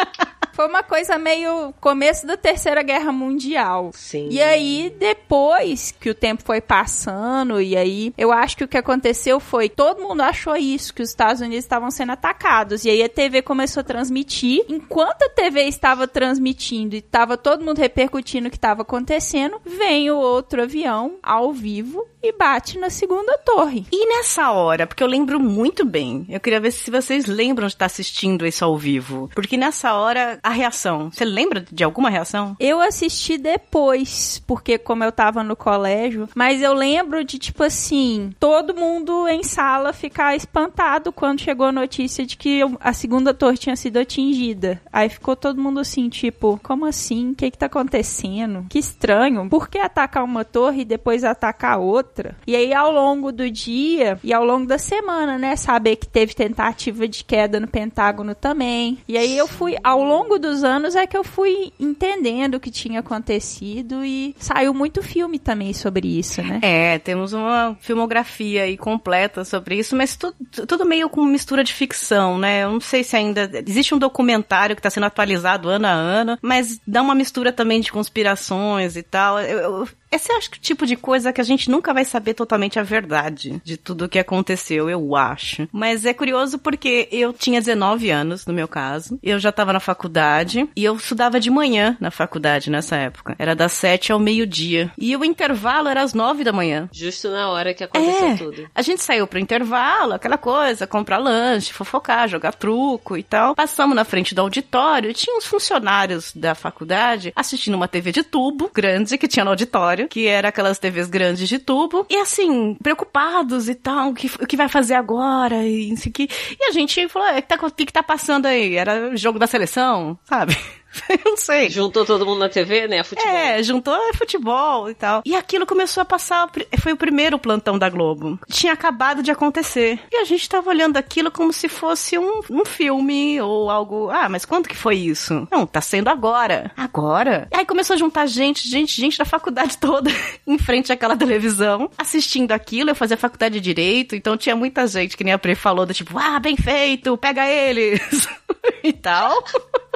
Foi 0.59 0.67
uma 0.67 0.83
coisa 0.83 1.17
meio 1.17 1.73
começo 1.79 2.27
da 2.27 2.35
Terceira 2.35 2.83
Guerra 2.83 3.13
Mundial. 3.13 3.91
Sim. 3.93 4.27
E 4.29 4.43
aí, 4.43 4.93
depois 4.99 5.95
que 5.97 6.09
o 6.09 6.13
tempo 6.13 6.43
foi 6.43 6.59
passando, 6.59 7.61
e 7.61 7.77
aí, 7.77 8.13
eu 8.17 8.29
acho 8.33 8.57
que 8.57 8.65
o 8.65 8.67
que 8.67 8.77
aconteceu 8.77 9.39
foi, 9.39 9.69
todo 9.69 10.01
mundo 10.01 10.19
achou 10.19 10.57
isso, 10.57 10.93
que 10.93 11.01
os 11.01 11.07
Estados 11.07 11.41
Unidos 11.41 11.63
estavam 11.63 11.89
sendo 11.89 12.11
atacados. 12.11 12.83
E 12.83 12.89
aí 12.89 13.01
a 13.01 13.07
TV 13.07 13.41
começou 13.41 13.79
a 13.79 13.85
transmitir. 13.85 14.65
Enquanto 14.67 15.23
a 15.23 15.29
TV 15.29 15.61
estava 15.61 16.05
transmitindo 16.09 16.93
e 16.93 16.99
estava 16.99 17.37
todo 17.37 17.63
mundo 17.63 17.79
repercutindo 17.79 18.49
o 18.49 18.51
que 18.51 18.57
estava 18.57 18.81
acontecendo, 18.81 19.61
vem 19.65 20.11
o 20.11 20.17
outro 20.17 20.63
avião 20.63 21.19
ao 21.23 21.53
vivo 21.53 22.05
e 22.21 22.33
bate 22.33 22.77
na 22.77 22.89
segunda 22.89 23.37
torre. 23.39 23.85
E 23.91 24.05
nessa 24.07 24.51
hora, 24.51 24.85
porque 24.85 25.01
eu 25.01 25.07
lembro 25.07 25.39
muito 25.39 25.85
bem, 25.85 26.25
eu 26.29 26.39
queria 26.39 26.59
ver 26.59 26.71
se 26.71 26.91
vocês 26.91 27.25
lembram 27.25 27.67
de 27.67 27.73
estar 27.73 27.85
assistindo 27.85 28.45
isso 28.45 28.63
ao 28.65 28.77
vivo. 28.77 29.29
Porque 29.33 29.55
nessa 29.55 29.93
hora, 29.93 30.39
a 30.49 30.53
reação, 30.53 31.11
você 31.11 31.23
lembra 31.23 31.65
de 31.71 31.83
alguma 31.83 32.09
reação? 32.09 32.55
Eu 32.59 32.81
assisti 32.81 33.37
depois, 33.37 34.41
porque 34.47 34.77
como 34.77 35.03
eu 35.03 35.11
tava 35.11 35.43
no 35.43 35.55
colégio, 35.55 36.27
mas 36.33 36.61
eu 36.61 36.73
lembro 36.73 37.23
de 37.23 37.37
tipo 37.37 37.63
assim, 37.63 38.31
todo 38.39 38.75
mundo 38.75 39.27
em 39.27 39.43
sala 39.43 39.93
ficar 39.93 40.35
espantado 40.35 41.11
quando 41.11 41.41
chegou 41.41 41.67
a 41.67 41.71
notícia 41.71 42.25
de 42.25 42.35
que 42.35 42.61
a 42.79 42.93
segunda 42.93 43.33
torre 43.33 43.57
tinha 43.57 43.75
sido 43.75 43.97
atingida. 43.97 44.81
Aí 44.91 45.07
ficou 45.07 45.35
todo 45.35 45.61
mundo 45.61 45.79
assim, 45.79 46.09
tipo, 46.09 46.59
como 46.63 46.85
assim? 46.85 47.31
O 47.31 47.35
que 47.35 47.51
que 47.51 47.57
tá 47.57 47.67
acontecendo? 47.67 48.65
Que 48.69 48.79
estranho. 48.79 49.47
Por 49.49 49.69
que 49.69 49.77
atacar 49.77 50.23
uma 50.23 50.43
torre 50.43 50.81
e 50.81 50.85
depois 50.85 51.23
atacar 51.23 51.79
outra? 51.79 52.35
E 52.47 52.55
aí, 52.55 52.73
ao 52.73 52.91
longo 52.91 53.31
do 53.31 53.49
dia 53.51 54.19
e 54.23 54.33
ao 54.33 54.43
longo 54.43 54.65
da 54.65 54.77
semana, 54.77 55.37
né? 55.37 55.55
Saber 55.55 55.95
que 55.97 56.07
teve 56.07 56.33
tentativa 56.33 57.07
de 57.07 57.23
queda 57.23 57.59
no 57.59 57.67
Pentágono 57.67 58.33
também. 58.33 58.97
E 59.07 59.17
aí 59.17 59.37
eu 59.37 59.47
fui, 59.47 59.75
ao 59.83 60.03
longo 60.03 60.38
dos 60.39 60.63
anos, 60.63 60.95
é 60.95 61.05
que 61.05 61.17
eu 61.17 61.23
fui 61.23 61.71
entendendo 61.79 62.55
o 62.55 62.59
que 62.59 62.71
tinha 62.71 62.99
acontecido 62.99 64.03
e 64.03 64.35
saiu 64.39 64.73
muito 64.73 65.01
filme 65.01 65.37
também 65.37 65.73
sobre 65.73 66.07
isso, 66.19 66.41
né? 66.41 66.59
É, 66.61 66.97
temos 66.99 67.33
uma 67.33 67.77
filmografia 67.79 68.63
aí 68.63 68.77
completa 68.77 69.43
sobre 69.43 69.75
isso, 69.75 69.95
mas 69.95 70.15
tudo, 70.15 70.35
tudo 70.67 70.85
meio 70.85 71.09
com 71.09 71.23
mistura 71.25 71.63
de 71.63 71.73
ficção, 71.73 72.37
né? 72.37 72.63
Eu 72.63 72.71
não 72.71 72.81
sei 72.81 73.03
se 73.03 73.15
ainda. 73.15 73.49
Existe 73.67 73.93
um 73.93 73.99
documentário 73.99 74.75
que 74.75 74.79
está 74.79 74.89
sendo 74.89 75.05
atualizado 75.05 75.69
ano 75.69 75.87
a 75.87 75.91
ano, 75.91 76.37
mas 76.41 76.79
dá 76.87 77.01
uma 77.01 77.15
mistura 77.15 77.51
também 77.51 77.81
de 77.81 77.91
conspirações 77.91 78.95
e 78.95 79.03
tal. 79.03 79.39
Eu, 79.39 79.59
eu, 79.59 79.87
esse 80.11 80.31
acho 80.31 80.51
que 80.51 80.57
o 80.57 80.61
tipo 80.61 80.85
de 80.85 80.95
coisa 80.95 81.31
que 81.31 81.41
a 81.41 81.43
gente 81.43 81.69
nunca 81.69 81.93
vai 81.93 82.03
saber 82.03 82.33
totalmente 82.33 82.79
a 82.79 82.83
verdade 82.83 83.61
de 83.63 83.77
tudo 83.77 84.05
o 84.05 84.09
que 84.09 84.19
aconteceu, 84.19 84.89
eu 84.89 85.15
acho. 85.15 85.67
Mas 85.71 86.05
é 86.05 86.13
curioso 86.13 86.57
porque 86.57 87.07
eu 87.11 87.31
tinha 87.31 87.59
19 87.59 88.09
anos, 88.09 88.45
no 88.45 88.53
meu 88.53 88.67
caso. 88.67 89.19
Eu 89.21 89.39
já 89.39 89.49
estava 89.49 89.73
na 89.73 89.79
faculdade 89.79 90.67
e 90.75 90.83
eu 90.83 90.95
estudava 90.95 91.39
de 91.39 91.49
manhã 91.49 91.95
na 91.99 92.11
faculdade 92.11 92.69
nessa 92.69 92.95
época. 92.95 93.35
Era 93.37 93.55
das 93.55 93.73
7 93.73 94.11
ao 94.11 94.19
meio-dia. 94.19 94.91
E 94.97 95.15
o 95.15 95.23
intervalo 95.23 95.87
era 95.87 96.01
às 96.01 96.13
9 96.13 96.43
da 96.43 96.51
manhã. 96.51 96.89
Justo 96.91 97.29
na 97.29 97.49
hora 97.49 97.73
que 97.73 97.83
aconteceu 97.83 98.27
é, 98.27 98.35
tudo. 98.35 98.69
A 98.73 98.81
gente 98.81 99.03
saiu 99.03 99.27
pro 99.27 99.39
intervalo, 99.39 100.13
aquela 100.13 100.37
coisa, 100.37 100.87
comprar 100.87 101.17
lanche, 101.17 101.73
fofocar, 101.73 102.27
jogar 102.27 102.53
truco 102.53 103.17
e 103.17 103.23
tal. 103.23 103.55
Passamos 103.55 103.95
na 103.95 104.03
frente 104.03 104.33
do 104.33 104.41
auditório 104.41 105.09
e 105.09 105.13
tinha 105.13 105.37
uns 105.37 105.45
funcionários 105.45 106.33
da 106.33 106.55
faculdade 106.55 107.31
assistindo 107.35 107.75
uma 107.75 107.87
TV 107.87 108.11
de 108.11 108.23
tubo 108.23 108.71
grande 108.73 109.17
que 109.17 109.27
tinha 109.27 109.43
no 109.43 109.51
auditório 109.51 109.98
que 110.07 110.27
era 110.27 110.49
aquelas 110.49 110.79
TVs 110.79 111.09
grandes 111.09 111.47
de 111.47 111.59
tubo, 111.59 112.05
e 112.09 112.15
assim, 112.17 112.75
preocupados 112.81 113.67
e 113.67 113.75
tal, 113.75 114.09
o 114.09 114.13
que, 114.13 114.27
o 114.41 114.47
que 114.47 114.57
vai 114.57 114.69
fazer 114.69 114.95
agora, 114.95 115.63
e 115.65 115.93
isso 115.93 116.09
aqui. 116.09 116.29
E 116.59 116.65
a 116.65 116.71
gente 116.71 117.07
falou, 117.07 117.27
o 117.27 117.31
é, 117.31 117.41
que, 117.41 117.47
tá, 117.47 117.57
que, 117.57 117.85
que 117.85 117.93
tá 117.93 118.03
passando 118.03 118.45
aí? 118.45 118.75
Era 118.75 119.15
jogo 119.15 119.39
da 119.39 119.47
seleção, 119.47 120.17
sabe? 120.23 120.57
eu 121.09 121.19
não 121.23 121.37
sei. 121.37 121.69
Juntou 121.69 122.05
todo 122.05 122.25
mundo 122.25 122.39
na 122.39 122.49
TV, 122.49 122.87
né? 122.87 123.03
Futebol. 123.03 123.31
É, 123.31 123.63
juntou 123.63 124.13
futebol 124.13 124.89
e 124.89 124.93
tal. 124.93 125.21
E 125.25 125.35
aquilo 125.35 125.65
começou 125.65 126.01
a 126.01 126.05
passar. 126.05 126.49
Foi 126.79 126.93
o 126.93 126.97
primeiro 126.97 127.39
plantão 127.39 127.77
da 127.77 127.89
Globo. 127.89 128.39
Tinha 128.49 128.73
acabado 128.73 129.23
de 129.23 129.31
acontecer. 129.31 129.99
E 130.11 130.17
a 130.17 130.23
gente 130.25 130.49
tava 130.49 130.69
olhando 130.69 130.97
aquilo 130.97 131.31
como 131.31 131.53
se 131.53 131.67
fosse 131.67 132.17
um, 132.17 132.41
um 132.49 132.65
filme 132.65 133.39
ou 133.41 133.69
algo. 133.69 134.09
Ah, 134.09 134.27
mas 134.29 134.45
quando 134.45 134.67
que 134.67 134.75
foi 134.75 134.95
isso? 134.95 135.47
Não, 135.51 135.65
tá 135.65 135.81
sendo 135.81 136.09
agora. 136.09 136.71
Agora? 136.75 137.47
E 137.51 137.57
aí 137.57 137.65
começou 137.65 137.93
a 137.93 137.97
juntar 137.97 138.25
gente, 138.25 138.67
gente, 138.67 138.99
gente 138.99 139.17
da 139.17 139.25
faculdade 139.25 139.77
toda 139.79 140.11
em 140.45 140.57
frente 140.57 140.91
àquela 140.91 141.15
televisão, 141.15 141.89
assistindo 141.97 142.51
aquilo. 142.51 142.89
Eu 142.89 142.95
fazia 142.95 143.17
faculdade 143.17 143.59
de 143.59 143.69
Direito, 143.69 144.15
então 144.15 144.35
tinha 144.35 144.55
muita 144.55 144.87
gente 144.87 145.15
que 145.15 145.23
nem 145.23 145.33
a 145.33 145.37
Pre 145.37 145.53
falou, 145.53 145.85
do 145.85 145.93
tipo, 145.93 146.17
ah, 146.17 146.39
bem 146.39 146.57
feito, 146.57 147.15
pega 147.17 147.47
eles. 147.47 148.27
e 148.83 148.93
tal. 148.93 149.43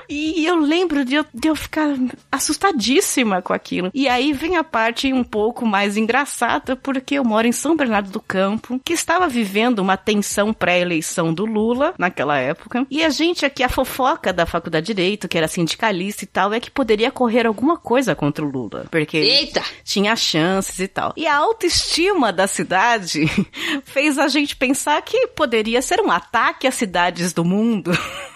E 0.09 0.45
eu 0.45 0.57
lembro 0.57 1.05
de 1.05 1.15
eu, 1.15 1.25
de 1.33 1.47
eu 1.47 1.55
ficar 1.55 1.95
assustadíssima 2.31 3.41
com 3.41 3.53
aquilo. 3.53 3.91
E 3.93 4.07
aí 4.07 4.33
vem 4.33 4.57
a 4.57 4.63
parte 4.63 5.11
um 5.11 5.23
pouco 5.23 5.65
mais 5.65 5.97
engraçada, 5.97 6.75
porque 6.75 7.15
eu 7.15 7.23
moro 7.23 7.47
em 7.47 7.51
São 7.51 7.75
Bernardo 7.75 8.11
do 8.11 8.21
Campo, 8.21 8.79
que 8.83 8.93
estava 8.93 9.27
vivendo 9.27 9.79
uma 9.79 9.97
tensão 9.97 10.53
pré-eleição 10.53 11.33
do 11.33 11.45
Lula 11.45 11.93
naquela 11.97 12.37
época. 12.37 12.85
E 12.89 13.03
a 13.03 13.09
gente 13.09 13.45
aqui, 13.45 13.63
a 13.63 13.69
fofoca 13.69 14.33
da 14.33 14.45
Faculdade 14.45 14.87
de 14.87 14.93
Direito, 14.93 15.27
que 15.27 15.37
era 15.37 15.47
sindicalista 15.47 16.23
e 16.23 16.27
tal, 16.27 16.53
é 16.53 16.59
que 16.59 16.69
poderia 16.69 17.11
correr 17.11 17.47
alguma 17.47 17.77
coisa 17.77 18.15
contra 18.15 18.45
o 18.45 18.49
Lula. 18.49 18.85
Porque 18.91 19.17
Eita. 19.17 19.63
tinha 19.83 20.15
chances 20.15 20.79
e 20.79 20.87
tal. 20.87 21.13
E 21.15 21.25
a 21.25 21.35
autoestima 21.35 22.31
da 22.31 22.47
cidade 22.47 23.25
fez 23.85 24.17
a 24.17 24.27
gente 24.27 24.55
pensar 24.55 25.01
que 25.01 25.27
poderia 25.27 25.81
ser 25.81 25.99
um 26.01 26.11
ataque 26.11 26.67
às 26.67 26.75
cidades 26.75 27.33
do 27.33 27.43
mundo. 27.43 27.91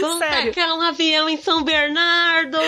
Vamos 0.00 0.18
Sério. 0.18 0.52
tacar 0.54 0.76
um 0.76 0.80
avião 0.80 1.28
em 1.28 1.36
São 1.36 1.62
Bernardo! 1.62 2.58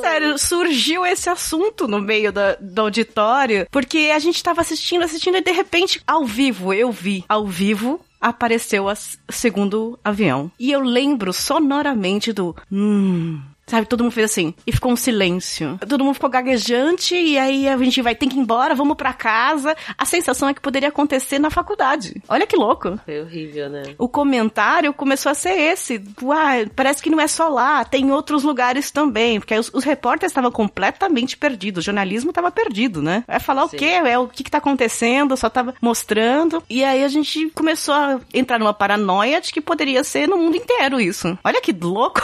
Sério, 0.00 0.38
surgiu 0.38 1.04
esse 1.04 1.28
assunto 1.28 1.86
no 1.86 2.00
meio 2.00 2.32
da, 2.32 2.54
do 2.54 2.80
auditório, 2.82 3.66
porque 3.70 4.10
a 4.14 4.18
gente 4.18 4.42
tava 4.42 4.60
assistindo, 4.60 5.04
assistindo, 5.04 5.36
e 5.36 5.42
de 5.42 5.52
repente, 5.52 6.00
ao 6.06 6.24
vivo, 6.24 6.72
eu 6.72 6.90
vi, 6.90 7.24
ao 7.28 7.46
vivo, 7.46 8.00
apareceu 8.20 8.86
o 8.86 9.32
segundo 9.32 9.98
avião. 10.04 10.50
E 10.58 10.72
eu 10.72 10.80
lembro 10.80 11.32
sonoramente 11.32 12.32
do. 12.32 12.54
Hum, 12.70 13.40
Sabe, 13.68 13.86
todo 13.86 14.02
mundo 14.02 14.12
fez 14.12 14.30
assim. 14.30 14.54
E 14.66 14.72
ficou 14.72 14.92
um 14.92 14.96
silêncio. 14.96 15.78
Todo 15.88 16.04
mundo 16.04 16.14
ficou 16.14 16.30
gaguejante 16.30 17.14
e 17.14 17.38
aí 17.38 17.68
a 17.68 17.76
gente 17.76 18.02
vai 18.02 18.14
ter 18.14 18.26
que 18.26 18.36
ir 18.36 18.40
embora, 18.40 18.74
vamos 18.74 18.96
para 18.96 19.12
casa. 19.12 19.76
A 19.96 20.04
sensação 20.04 20.48
é 20.48 20.54
que 20.54 20.60
poderia 20.60 20.88
acontecer 20.88 21.38
na 21.38 21.50
faculdade. 21.50 22.20
Olha 22.28 22.46
que 22.46 22.56
louco. 22.56 22.98
Foi 23.04 23.20
horrível, 23.20 23.68
né? 23.68 23.94
O 23.98 24.08
comentário 24.08 24.92
começou 24.92 25.30
a 25.30 25.34
ser 25.34 25.52
esse. 25.52 26.02
Uai, 26.22 26.66
parece 26.74 27.02
que 27.02 27.10
não 27.10 27.20
é 27.20 27.28
só 27.28 27.48
lá, 27.48 27.84
tem 27.84 28.10
outros 28.10 28.42
lugares 28.42 28.90
também. 28.90 29.38
Porque 29.38 29.54
os, 29.54 29.70
os 29.72 29.84
repórteres 29.84 30.30
estavam 30.30 30.50
completamente 30.50 31.36
perdidos. 31.36 31.82
O 31.82 31.84
jornalismo 31.84 32.30
estava 32.30 32.50
perdido, 32.50 33.02
né? 33.02 33.24
Vai 33.26 33.40
falar 33.40 33.68
Sim. 33.68 33.76
o 33.76 33.78
quê? 33.78 34.00
É 34.04 34.18
o 34.18 34.28
que, 34.28 34.42
que 34.42 34.50
tá 34.50 34.58
acontecendo? 34.58 35.36
Só 35.36 35.50
tava 35.50 35.74
mostrando. 35.80 36.62
E 36.68 36.82
aí 36.82 37.04
a 37.04 37.08
gente 37.08 37.50
começou 37.50 37.94
a 37.94 38.20
entrar 38.32 38.58
numa 38.58 38.74
paranoia 38.74 39.40
de 39.40 39.52
que 39.52 39.60
poderia 39.60 40.02
ser 40.02 40.26
no 40.26 40.38
mundo 40.38 40.56
inteiro 40.56 41.00
isso. 41.00 41.38
Olha 41.44 41.60
que 41.60 41.72
louco. 41.72 42.20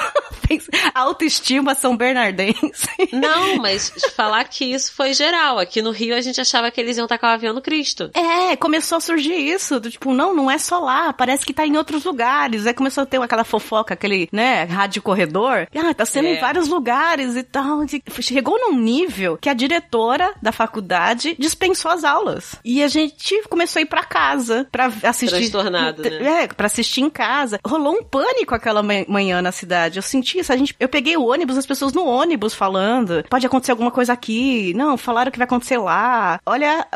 Autoestima 0.95 1.34
São 1.75 1.97
Bernardense. 1.97 2.89
Não, 3.13 3.57
mas 3.57 3.93
falar 4.15 4.45
que 4.45 4.65
isso 4.65 4.93
foi 4.93 5.15
geral. 5.15 5.59
Aqui 5.59 5.83
no 5.83 5.91
Rio 5.91 6.17
a 6.17 6.21
gente 6.21 6.41
achava 6.41 6.71
que 6.71 6.81
eles 6.81 6.97
iam 6.97 7.07
tacar 7.07 7.31
o 7.31 7.35
avião 7.35 7.55
no 7.55 7.63
Cristo. 7.63 8.11
É, 8.15 8.57
começou 8.57 8.99
a 8.99 9.01
surgir 9.01 9.35
isso. 9.35 9.81
Do, 9.81 9.91
tipo, 9.91 10.13
não, 10.13 10.35
não 10.35 10.51
é 10.51 10.59
só 10.59 10.79
lá. 10.79 11.13
Parece 11.13 11.45
que 11.45 11.53
tá 11.53 11.67
em 11.67 11.77
outros 11.77 12.05
lugares. 12.05 12.67
Aí 12.67 12.75
começou 12.75 13.03
a 13.03 13.07
ter 13.07 13.21
aquela 13.21 13.45
fofoca, 13.45 13.95
aquele, 13.95 14.29
né, 14.33 14.65
rádio 14.65 15.03
corredor. 15.03 15.67
Ah, 15.75 15.95
tá 15.95 16.05
sendo 16.05 16.29
é. 16.29 16.37
em 16.37 16.41
vários 16.41 16.69
lugares 16.69 17.37
e 17.37 17.43
tal. 17.43 17.81
Chegou 18.21 18.59
num 18.59 18.79
nível 18.79 19.39
que 19.41 19.49
a 19.49 19.55
diretora 19.55 20.33
da 20.41 20.53
faculdade 20.53 21.37
dispensou 21.39 21.91
as 21.91 22.05
aulas. 22.05 22.57
E 22.65 22.83
a 22.83 22.89
gente 22.89 23.43
começou 23.49 23.81
a 23.81 23.83
ir 23.83 23.87
pra 23.87 24.05
casa 24.05 24.67
pra 24.71 24.93
assistir. 25.03 25.51
Transtornado, 25.51 26.03
né? 26.03 26.43
É, 26.43 26.47
pra 26.47 26.67
assistir 26.67 27.01
em 27.01 27.11
casa. 27.11 27.61
Rolou 27.65 27.95
um 27.95 28.03
pânico 28.03 28.55
aquela 28.55 28.83
manhã 28.83 29.43
na 29.43 29.53
cidade. 29.53 29.99
Eu 29.99 30.03
senti 30.03 30.39
isso. 30.39 30.53
A 30.53 30.57
gente, 30.57 30.75
eu 30.79 30.89
peguei 30.89 31.17
o 31.17 31.24
ônibus, 31.27 31.57
as 31.57 31.67
pessoas 31.67 31.93
no 31.93 32.07
ônibus 32.07 32.55
falando. 32.55 33.25
Pode 33.29 33.47
acontecer 33.47 33.73
alguma 33.73 33.91
coisa 33.91 34.13
aqui. 34.13 34.73
Não, 34.75 34.97
falaram 34.97 35.31
que 35.31 35.39
vai 35.39 35.47
acontecer 35.47 35.79
lá. 35.79 36.41
Olha 36.47 36.87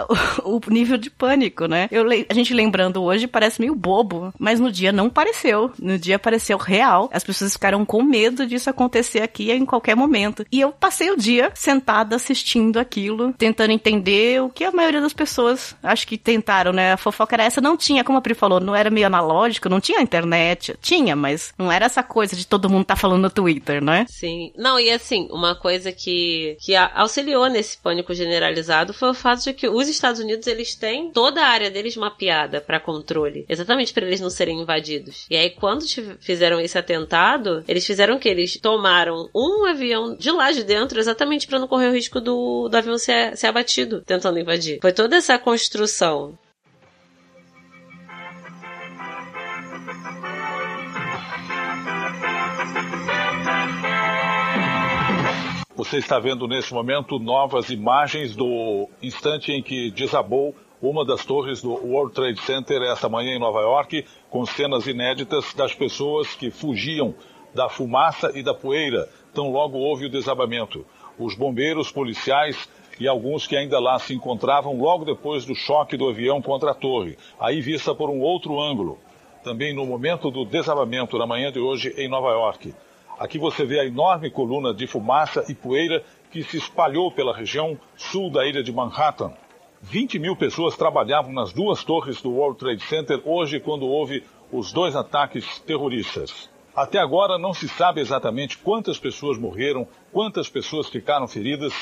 o, 0.45 0.57
o 0.69 0.71
nível 0.71 0.97
de 0.97 1.11
pânico, 1.11 1.67
né? 1.67 1.89
Eu, 1.91 2.07
a 2.29 2.35
gente 2.35 2.55
lembrando 2.55 3.03
hoje 3.03 3.27
parece 3.27 3.61
meio 3.61 3.75
bobo, 3.75 4.33
mas 4.39 4.61
no 4.61 4.71
dia 4.71 4.93
não 4.93 5.11
pareceu. 5.11 5.71
No 5.79 5.99
dia 5.99 6.19
pareceu 6.19 6.59
real. 6.59 7.09
As 7.13 7.25
pessoas 7.25 7.53
ficaram 7.53 7.85
com 7.85 8.03
medo 8.03 8.47
disso 8.47 8.71
acontecer 8.71 9.23
aqui 9.23 9.51
em 9.51 9.65
qualquer 9.65 9.95
momento. 9.95 10.45
E 10.51 10.61
eu 10.61 10.73
passei 10.73 11.11
o 11.11 11.17
dia 11.17 11.51
sentada 11.55 12.17
assistindo 12.17 12.79
aquilo, 12.79 13.33
tentando 13.35 13.71
entender 13.73 14.43
o 14.43 14.49
que 14.49 14.65
a 14.65 14.73
maioria 14.73 15.01
das 15.01 15.13
pessoas 15.13 15.77
acho 15.83 16.07
que 16.07 16.19
tentaram, 16.19 16.73
né? 16.73 16.93
A 16.93 16.97
fofoca 16.97 17.35
era 17.37 17.45
essa, 17.45 17.61
não 17.61 17.77
tinha, 17.77 18.05
como 18.05 18.19
a 18.19 18.21
Pri 18.21 18.35
falou, 18.35 18.61
não 18.61 18.75
era 18.75 18.91
meio 18.91 19.07
analógico, 19.07 19.69
não 19.69 19.81
tinha 19.81 20.01
internet. 20.01 20.77
Tinha, 20.81 21.15
mas 21.15 21.53
não 21.59 21.71
era 21.71 21.87
essa 21.87 22.03
coisa 22.03 22.37
de 22.37 22.47
todo 22.47 22.71
mundo 22.71 22.85
tá 22.85 22.97
falando 22.97 23.23
no 23.23 23.31
Twitter, 23.31 23.83
né? 23.83 24.07
Sim. 24.19 24.53
Não, 24.57 24.81
e 24.81 24.91
assim, 24.91 25.29
uma 25.31 25.55
coisa 25.55 25.93
que, 25.93 26.57
que 26.61 26.75
auxiliou 26.75 27.47
nesse 27.47 27.79
pânico 27.79 28.13
generalizado 28.13 28.93
foi 28.93 29.11
o 29.11 29.15
fato 29.15 29.45
de 29.45 29.53
que 29.53 29.69
os 29.69 29.89
Estados 29.89 30.21
Unidos, 30.21 30.49
eles 30.49 30.75
têm 30.75 31.13
toda 31.13 31.41
a 31.41 31.47
área 31.47 31.71
deles 31.71 31.97
mapeada 31.97 32.61
para 32.61 32.81
controle. 32.81 33.47
Exatamente 33.49 33.93
para 33.93 34.05
eles 34.05 34.21
não 34.21 34.29
serem 34.29 34.61
invadidos. 34.61 35.25
E 35.31 35.37
aí, 35.37 35.51
quando 35.51 35.85
fizeram 36.19 36.61
esse 36.61 36.77
atentado, 36.77 37.63
eles 37.69 37.87
fizeram 37.87 38.19
que 38.19 38.29
eles 38.29 38.59
tomaram 38.61 39.31
um 39.33 39.65
avião 39.67 40.17
de 40.17 40.33
lá 40.33 40.51
de 40.51 40.65
dentro 40.65 40.99
exatamente 40.99 41.47
para 41.47 41.61
não 41.61 41.69
correr 41.69 41.87
o 41.87 41.95
risco 41.95 42.21
do, 42.21 42.69
do 42.69 42.77
avião 42.77 42.99
ser, 42.99 43.37
ser 43.37 43.47
abatido 43.47 44.03
tentando 44.05 44.41
invadir. 44.41 44.81
Foi 44.83 44.93
toda 44.93 45.15
essa 45.15 45.39
construção. 45.39 46.37
Você 55.79 55.99
está 55.99 56.19
vendo 56.19 56.49
nesse 56.49 56.75
momento 56.75 57.21
novas 57.21 57.71
imagens 57.71 58.35
do 58.35 58.89
instante 59.01 59.53
em 59.53 59.63
que 59.63 59.93
desabou 59.93 60.53
uma 60.83 61.05
das 61.05 61.25
torres 61.25 61.63
do 61.63 61.71
World 61.71 62.13
Trade 62.13 62.41
Center 62.41 62.83
esta 62.83 63.09
manhã 63.09 63.37
em 63.37 63.39
Nova 63.39 63.61
York, 63.61 64.05
com 64.29 64.45
cenas 64.45 64.89
inéditas 64.89 65.55
das 65.55 65.73
pessoas 65.73 66.35
que 66.35 66.51
fugiam 66.51 67.15
da 67.55 67.69
fumaça 67.69 68.33
e 68.37 68.43
da 68.43 68.53
poeira. 68.53 69.09
Tão 69.33 69.53
logo 69.53 69.79
houve 69.79 70.07
o 70.07 70.11
desabamento. 70.11 70.85
Os 71.17 71.37
bombeiros, 71.37 71.93
policiais 71.93 72.69
e 72.99 73.07
alguns 73.07 73.47
que 73.47 73.55
ainda 73.55 73.79
lá 73.79 74.01
se 74.01 74.13
encontravam 74.13 74.77
logo 74.81 75.05
depois 75.05 75.45
do 75.45 75.55
choque 75.55 75.97
do 75.97 76.09
avião 76.09 76.43
contra 76.43 76.73
a 76.73 76.75
torre, 76.75 77.17
aí 77.39 77.61
vista 77.61 77.95
por 77.95 78.11
um 78.11 78.19
outro 78.19 78.61
ângulo. 78.61 78.99
Também 79.45 79.73
no 79.73 79.87
momento 79.87 80.29
do 80.29 80.45
desabamento 80.45 81.17
na 81.17 81.25
manhã 81.25 81.53
de 81.53 81.61
hoje 81.61 81.95
em 81.97 82.09
Nova 82.09 82.31
York. 82.31 82.75
Aqui 83.19 83.37
você 83.37 83.65
vê 83.65 83.81
a 83.81 83.85
enorme 83.85 84.31
coluna 84.31 84.73
de 84.73 84.87
fumaça 84.87 85.45
e 85.49 85.55
poeira 85.55 86.05
que 86.31 86.45
se 86.45 86.57
espalhou 86.57 87.11
pela 87.11 87.37
região 87.37 87.77
sul 87.97 88.31
da 88.31 88.47
ilha 88.47 88.63
de 88.63 88.73
Manhattan. 88.73 89.33
20 89.83 90.19
mil 90.21 90.37
pessoas 90.37 90.77
trabalhavam 90.77 91.33
nas 91.33 91.53
duas 91.53 91.83
torres 91.83 92.23
do 92.23 92.31
World 92.31 92.59
Trade 92.59 92.85
Center 92.85 93.21
hoje, 93.25 93.59
quando 93.59 93.87
houve 93.87 94.23
os 94.53 94.73
dois 94.73 94.95
ataques 94.95 95.59
terroristas. 95.61 96.49
Até 96.77 97.01
agora 97.01 97.39
não 97.39 97.53
se 97.53 97.69
sabe 97.69 98.01
exatamente 98.01 98.57
quantas 98.59 98.99
pessoas 99.01 99.37
morreram, 99.37 99.87
quantas 100.13 100.49
pessoas 100.49 100.89
ficaram 100.89 101.27
feridas. 101.27 101.73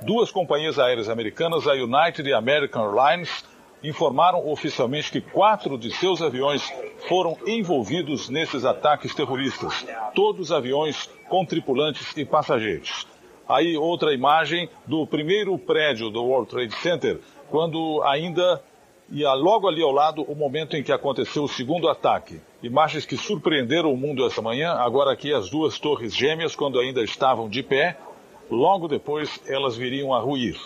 Duas 0.00 0.32
companhias 0.32 0.80
aéreas 0.80 1.08
americanas, 1.08 1.68
a 1.68 1.74
United 1.74 2.28
e 2.28 2.32
American 2.32 2.86
Airlines, 2.86 3.44
informaram 3.82 4.48
oficialmente 4.48 5.10
que 5.10 5.20
quatro 5.20 5.76
de 5.76 5.90
seus 5.90 6.22
aviões 6.22 6.62
foram 7.08 7.36
envolvidos 7.46 8.28
nesses 8.28 8.64
ataques 8.64 9.14
terroristas. 9.14 9.84
Todos 10.14 10.52
aviões 10.52 11.10
com 11.28 11.44
tripulantes 11.44 12.16
e 12.16 12.24
passageiros. 12.24 13.06
Aí 13.48 13.76
outra 13.76 14.14
imagem 14.14 14.68
do 14.86 15.06
primeiro 15.06 15.58
prédio 15.58 16.10
do 16.10 16.22
World 16.22 16.48
Trade 16.48 16.74
Center, 16.76 17.20
quando 17.50 18.02
ainda 18.04 18.62
ia 19.10 19.34
logo 19.34 19.68
ali 19.68 19.82
ao 19.82 19.90
lado 19.90 20.22
o 20.22 20.34
momento 20.34 20.76
em 20.76 20.82
que 20.82 20.92
aconteceu 20.92 21.42
o 21.42 21.48
segundo 21.48 21.88
ataque. 21.88 22.40
Imagens 22.62 23.04
que 23.04 23.16
surpreenderam 23.16 23.92
o 23.92 23.96
mundo 23.96 24.24
essa 24.24 24.40
manhã, 24.40 24.72
agora 24.72 25.12
aqui 25.12 25.34
as 25.34 25.50
duas 25.50 25.78
torres 25.78 26.14
gêmeas, 26.14 26.54
quando 26.54 26.78
ainda 26.78 27.02
estavam 27.02 27.48
de 27.48 27.62
pé, 27.62 27.98
logo 28.50 28.88
depois 28.88 29.40
elas 29.46 29.76
viriam 29.76 30.14
a 30.14 30.20
ruir 30.20 30.56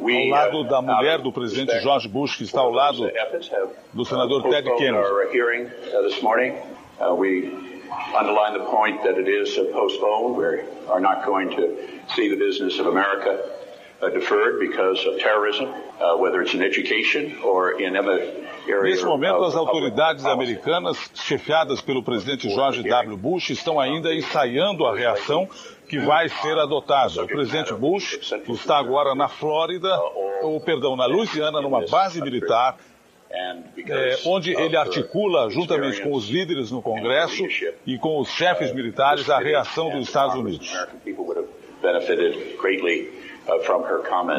ao 0.00 0.28
lado 0.28 0.64
da 0.64 0.82
mulher 0.82 1.18
do 1.18 1.32
presidente 1.32 1.80
George 1.80 2.08
Bush, 2.08 2.36
que 2.36 2.44
está 2.44 2.60
ao 2.60 2.72
lado 2.72 3.10
do 3.92 4.04
senador 4.04 4.42
Ted 4.44 4.68
Kennedy. 4.76 5.06
Uh, 7.00 7.14
uh, 7.14 7.14
underline 8.16 8.52
the 8.58 8.64
point 8.70 9.02
that 9.04 9.18
it 9.18 9.28
is 9.28 9.54
postponed. 9.72 10.36
We 10.36 10.60
are 10.88 11.00
not 11.00 11.24
going 11.24 11.50
to 11.50 11.76
see 12.14 12.28
the 12.28 12.36
business 12.36 12.78
of 12.78 12.86
America 12.86 13.38
uh, 14.00 14.08
deferred 14.10 14.58
because 14.58 15.04
of 15.06 15.18
terrorism, 15.18 15.64
uh, 15.64 16.16
whether 16.16 16.40
it's 16.42 16.54
in 16.54 16.62
education 16.62 17.38
or 17.42 17.80
in 17.80 17.96
other 17.96 18.48
Nesse 18.82 19.04
momento, 19.04 19.44
as 19.44 19.56
autoridades 19.56 20.26
americanas, 20.26 20.98
chefiadas 21.14 21.80
pelo 21.80 22.02
presidente 22.02 22.50
George 22.50 22.82
W. 22.82 23.16
Bush, 23.16 23.48
estão 23.48 23.80
ainda 23.80 24.14
ensaiando 24.14 24.84
a 24.84 24.94
reação 24.94 25.48
que 25.88 25.98
vai 25.98 26.28
ser 26.28 26.58
adotada. 26.58 27.22
O 27.22 27.26
presidente 27.26 27.72
Bush 27.72 28.18
está 28.46 28.76
agora 28.76 29.14
na 29.14 29.26
Flórida, 29.26 29.88
ou 30.42 30.60
perdão, 30.60 30.96
na 30.96 31.06
Louisiana, 31.06 31.62
numa 31.62 31.86
base 31.86 32.20
militar, 32.20 32.76
é, 33.30 34.18
onde 34.26 34.54
ele 34.54 34.76
articula, 34.76 35.48
juntamente 35.48 36.02
com 36.02 36.12
os 36.12 36.28
líderes 36.28 36.70
no 36.70 36.82
Congresso 36.82 37.44
e 37.86 37.96
com 37.96 38.20
os 38.20 38.28
chefes 38.28 38.72
militares, 38.74 39.30
a 39.30 39.38
reação 39.38 39.90
dos 39.90 40.06
Estados 40.06 40.34
Unidos. 40.36 40.70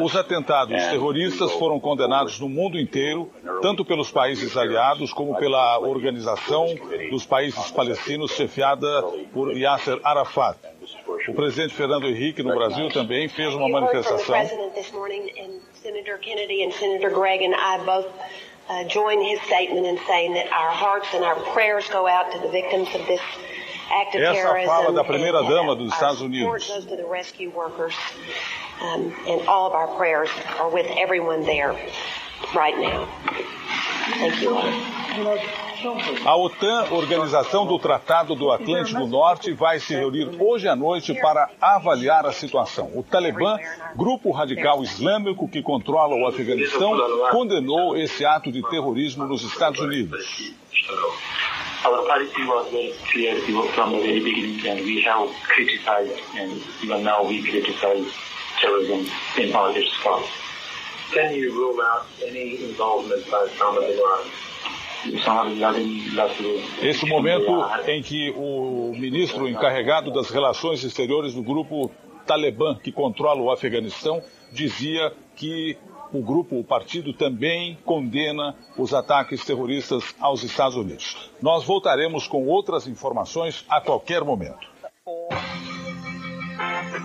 Os 0.02 0.14
atentados 0.14 0.76
terroristas 0.86 1.50
foram 1.52 1.80
condenados 1.80 2.38
no 2.38 2.48
mundo 2.48 2.78
inteiro, 2.78 3.28
tanto 3.60 3.84
pelos 3.84 4.10
países 4.10 4.56
aliados 4.56 5.12
como 5.12 5.36
pela 5.36 5.80
Organização 5.80 6.66
dos 7.10 7.26
Países 7.26 7.70
Palestinos, 7.72 8.30
chefiada 8.32 9.02
por 9.32 9.56
Yasser 9.56 9.98
Arafat. 10.04 10.56
O 11.28 11.34
presidente 11.34 11.74
Fernando 11.74 12.06
Henrique, 12.06 12.42
no 12.42 12.54
Brasil, 12.54 12.88
também 12.90 13.28
fez 13.28 13.52
uma 13.54 13.68
manifestação. 13.68 14.36
Uh, 18.70 18.86
join 18.88 19.20
his 19.20 19.40
statement 19.42 19.84
in 19.84 19.98
saying 20.06 20.32
that 20.34 20.46
our 20.52 20.70
hearts 20.70 21.08
and 21.12 21.24
our 21.24 21.34
prayers 21.52 21.88
go 21.88 22.06
out 22.06 22.30
to 22.30 22.38
the 22.38 22.46
victims 22.50 22.86
of 22.94 23.04
this 23.08 23.20
essa 23.90 24.66
fala 24.66 24.92
da 24.92 25.04
primeira-dama 25.04 25.74
dos 25.74 25.92
Estados 25.92 26.20
Unidos. 26.20 26.70
A 36.24 36.36
OTAN, 36.36 36.88
Organização 36.90 37.66
do 37.66 37.78
Tratado 37.78 38.34
do 38.34 38.50
Atlântico 38.50 39.06
Norte, 39.06 39.52
vai 39.52 39.78
se 39.80 39.94
reunir 39.94 40.30
hoje 40.38 40.68
à 40.68 40.76
noite 40.76 41.14
para 41.14 41.50
avaliar 41.60 42.26
a 42.26 42.32
situação. 42.32 42.90
O 42.94 43.02
Talibã, 43.02 43.58
grupo 43.96 44.30
radical 44.30 44.82
islâmico 44.82 45.48
que 45.48 45.62
controla 45.62 46.14
o 46.16 46.26
Afeganistão, 46.26 46.92
condenou 47.30 47.96
esse 47.96 48.24
ato 48.24 48.52
de 48.52 48.62
terrorismo 48.68 49.24
nos 49.26 49.42
Estados 49.42 49.80
Unidos. 49.80 50.52
Our 51.84 52.06
policy 52.06 52.44
was 52.44 52.70
very 52.70 52.92
clear 53.10 53.34
from 53.74 53.92
the 53.92 54.00
very 54.00 54.20
beginning, 54.20 54.66
and 54.66 54.80
we 54.80 55.00
have 55.02 55.28
criticized, 55.44 56.20
and 56.36 56.62
even 56.82 57.02
now 57.02 57.24
we 57.24 57.42
criticize 57.42 58.06
terrorism 58.60 59.06
in 59.38 59.54
our 59.54 59.72
response. 59.72 60.26
Can 61.12 61.34
you 61.34 61.52
rule 61.52 61.80
out 61.82 62.06
any 62.24 62.62
involvement 62.64 63.24
by 63.30 63.46
Osama 63.46 63.80
bin 63.80 63.98
Laden? 63.98 64.30
Esse 66.82 67.06
momento 67.06 67.64
em 67.86 68.02
que 68.02 68.30
o 68.36 68.92
ministro 68.94 69.48
encarregado 69.48 70.12
das 70.12 70.28
relações 70.28 70.84
exteriores 70.84 71.32
do 71.32 71.42
grupo 71.42 71.90
Talibã, 72.26 72.74
que 72.74 72.92
controla 72.92 73.40
o 73.40 73.50
Afeganistão, 73.50 74.22
dizia 74.52 75.12
que 75.36 75.78
o 76.12 76.22
grupo, 76.22 76.58
o 76.58 76.64
partido, 76.64 77.12
também 77.12 77.78
condena 77.84 78.54
os 78.76 78.92
ataques 78.92 79.44
terroristas 79.44 80.14
aos 80.20 80.42
Estados 80.42 80.76
Unidos. 80.76 81.30
Nós 81.40 81.64
voltaremos 81.64 82.26
com 82.26 82.46
outras 82.46 82.86
informações 82.86 83.64
a 83.68 83.80
qualquer 83.80 84.24
momento. 84.24 84.68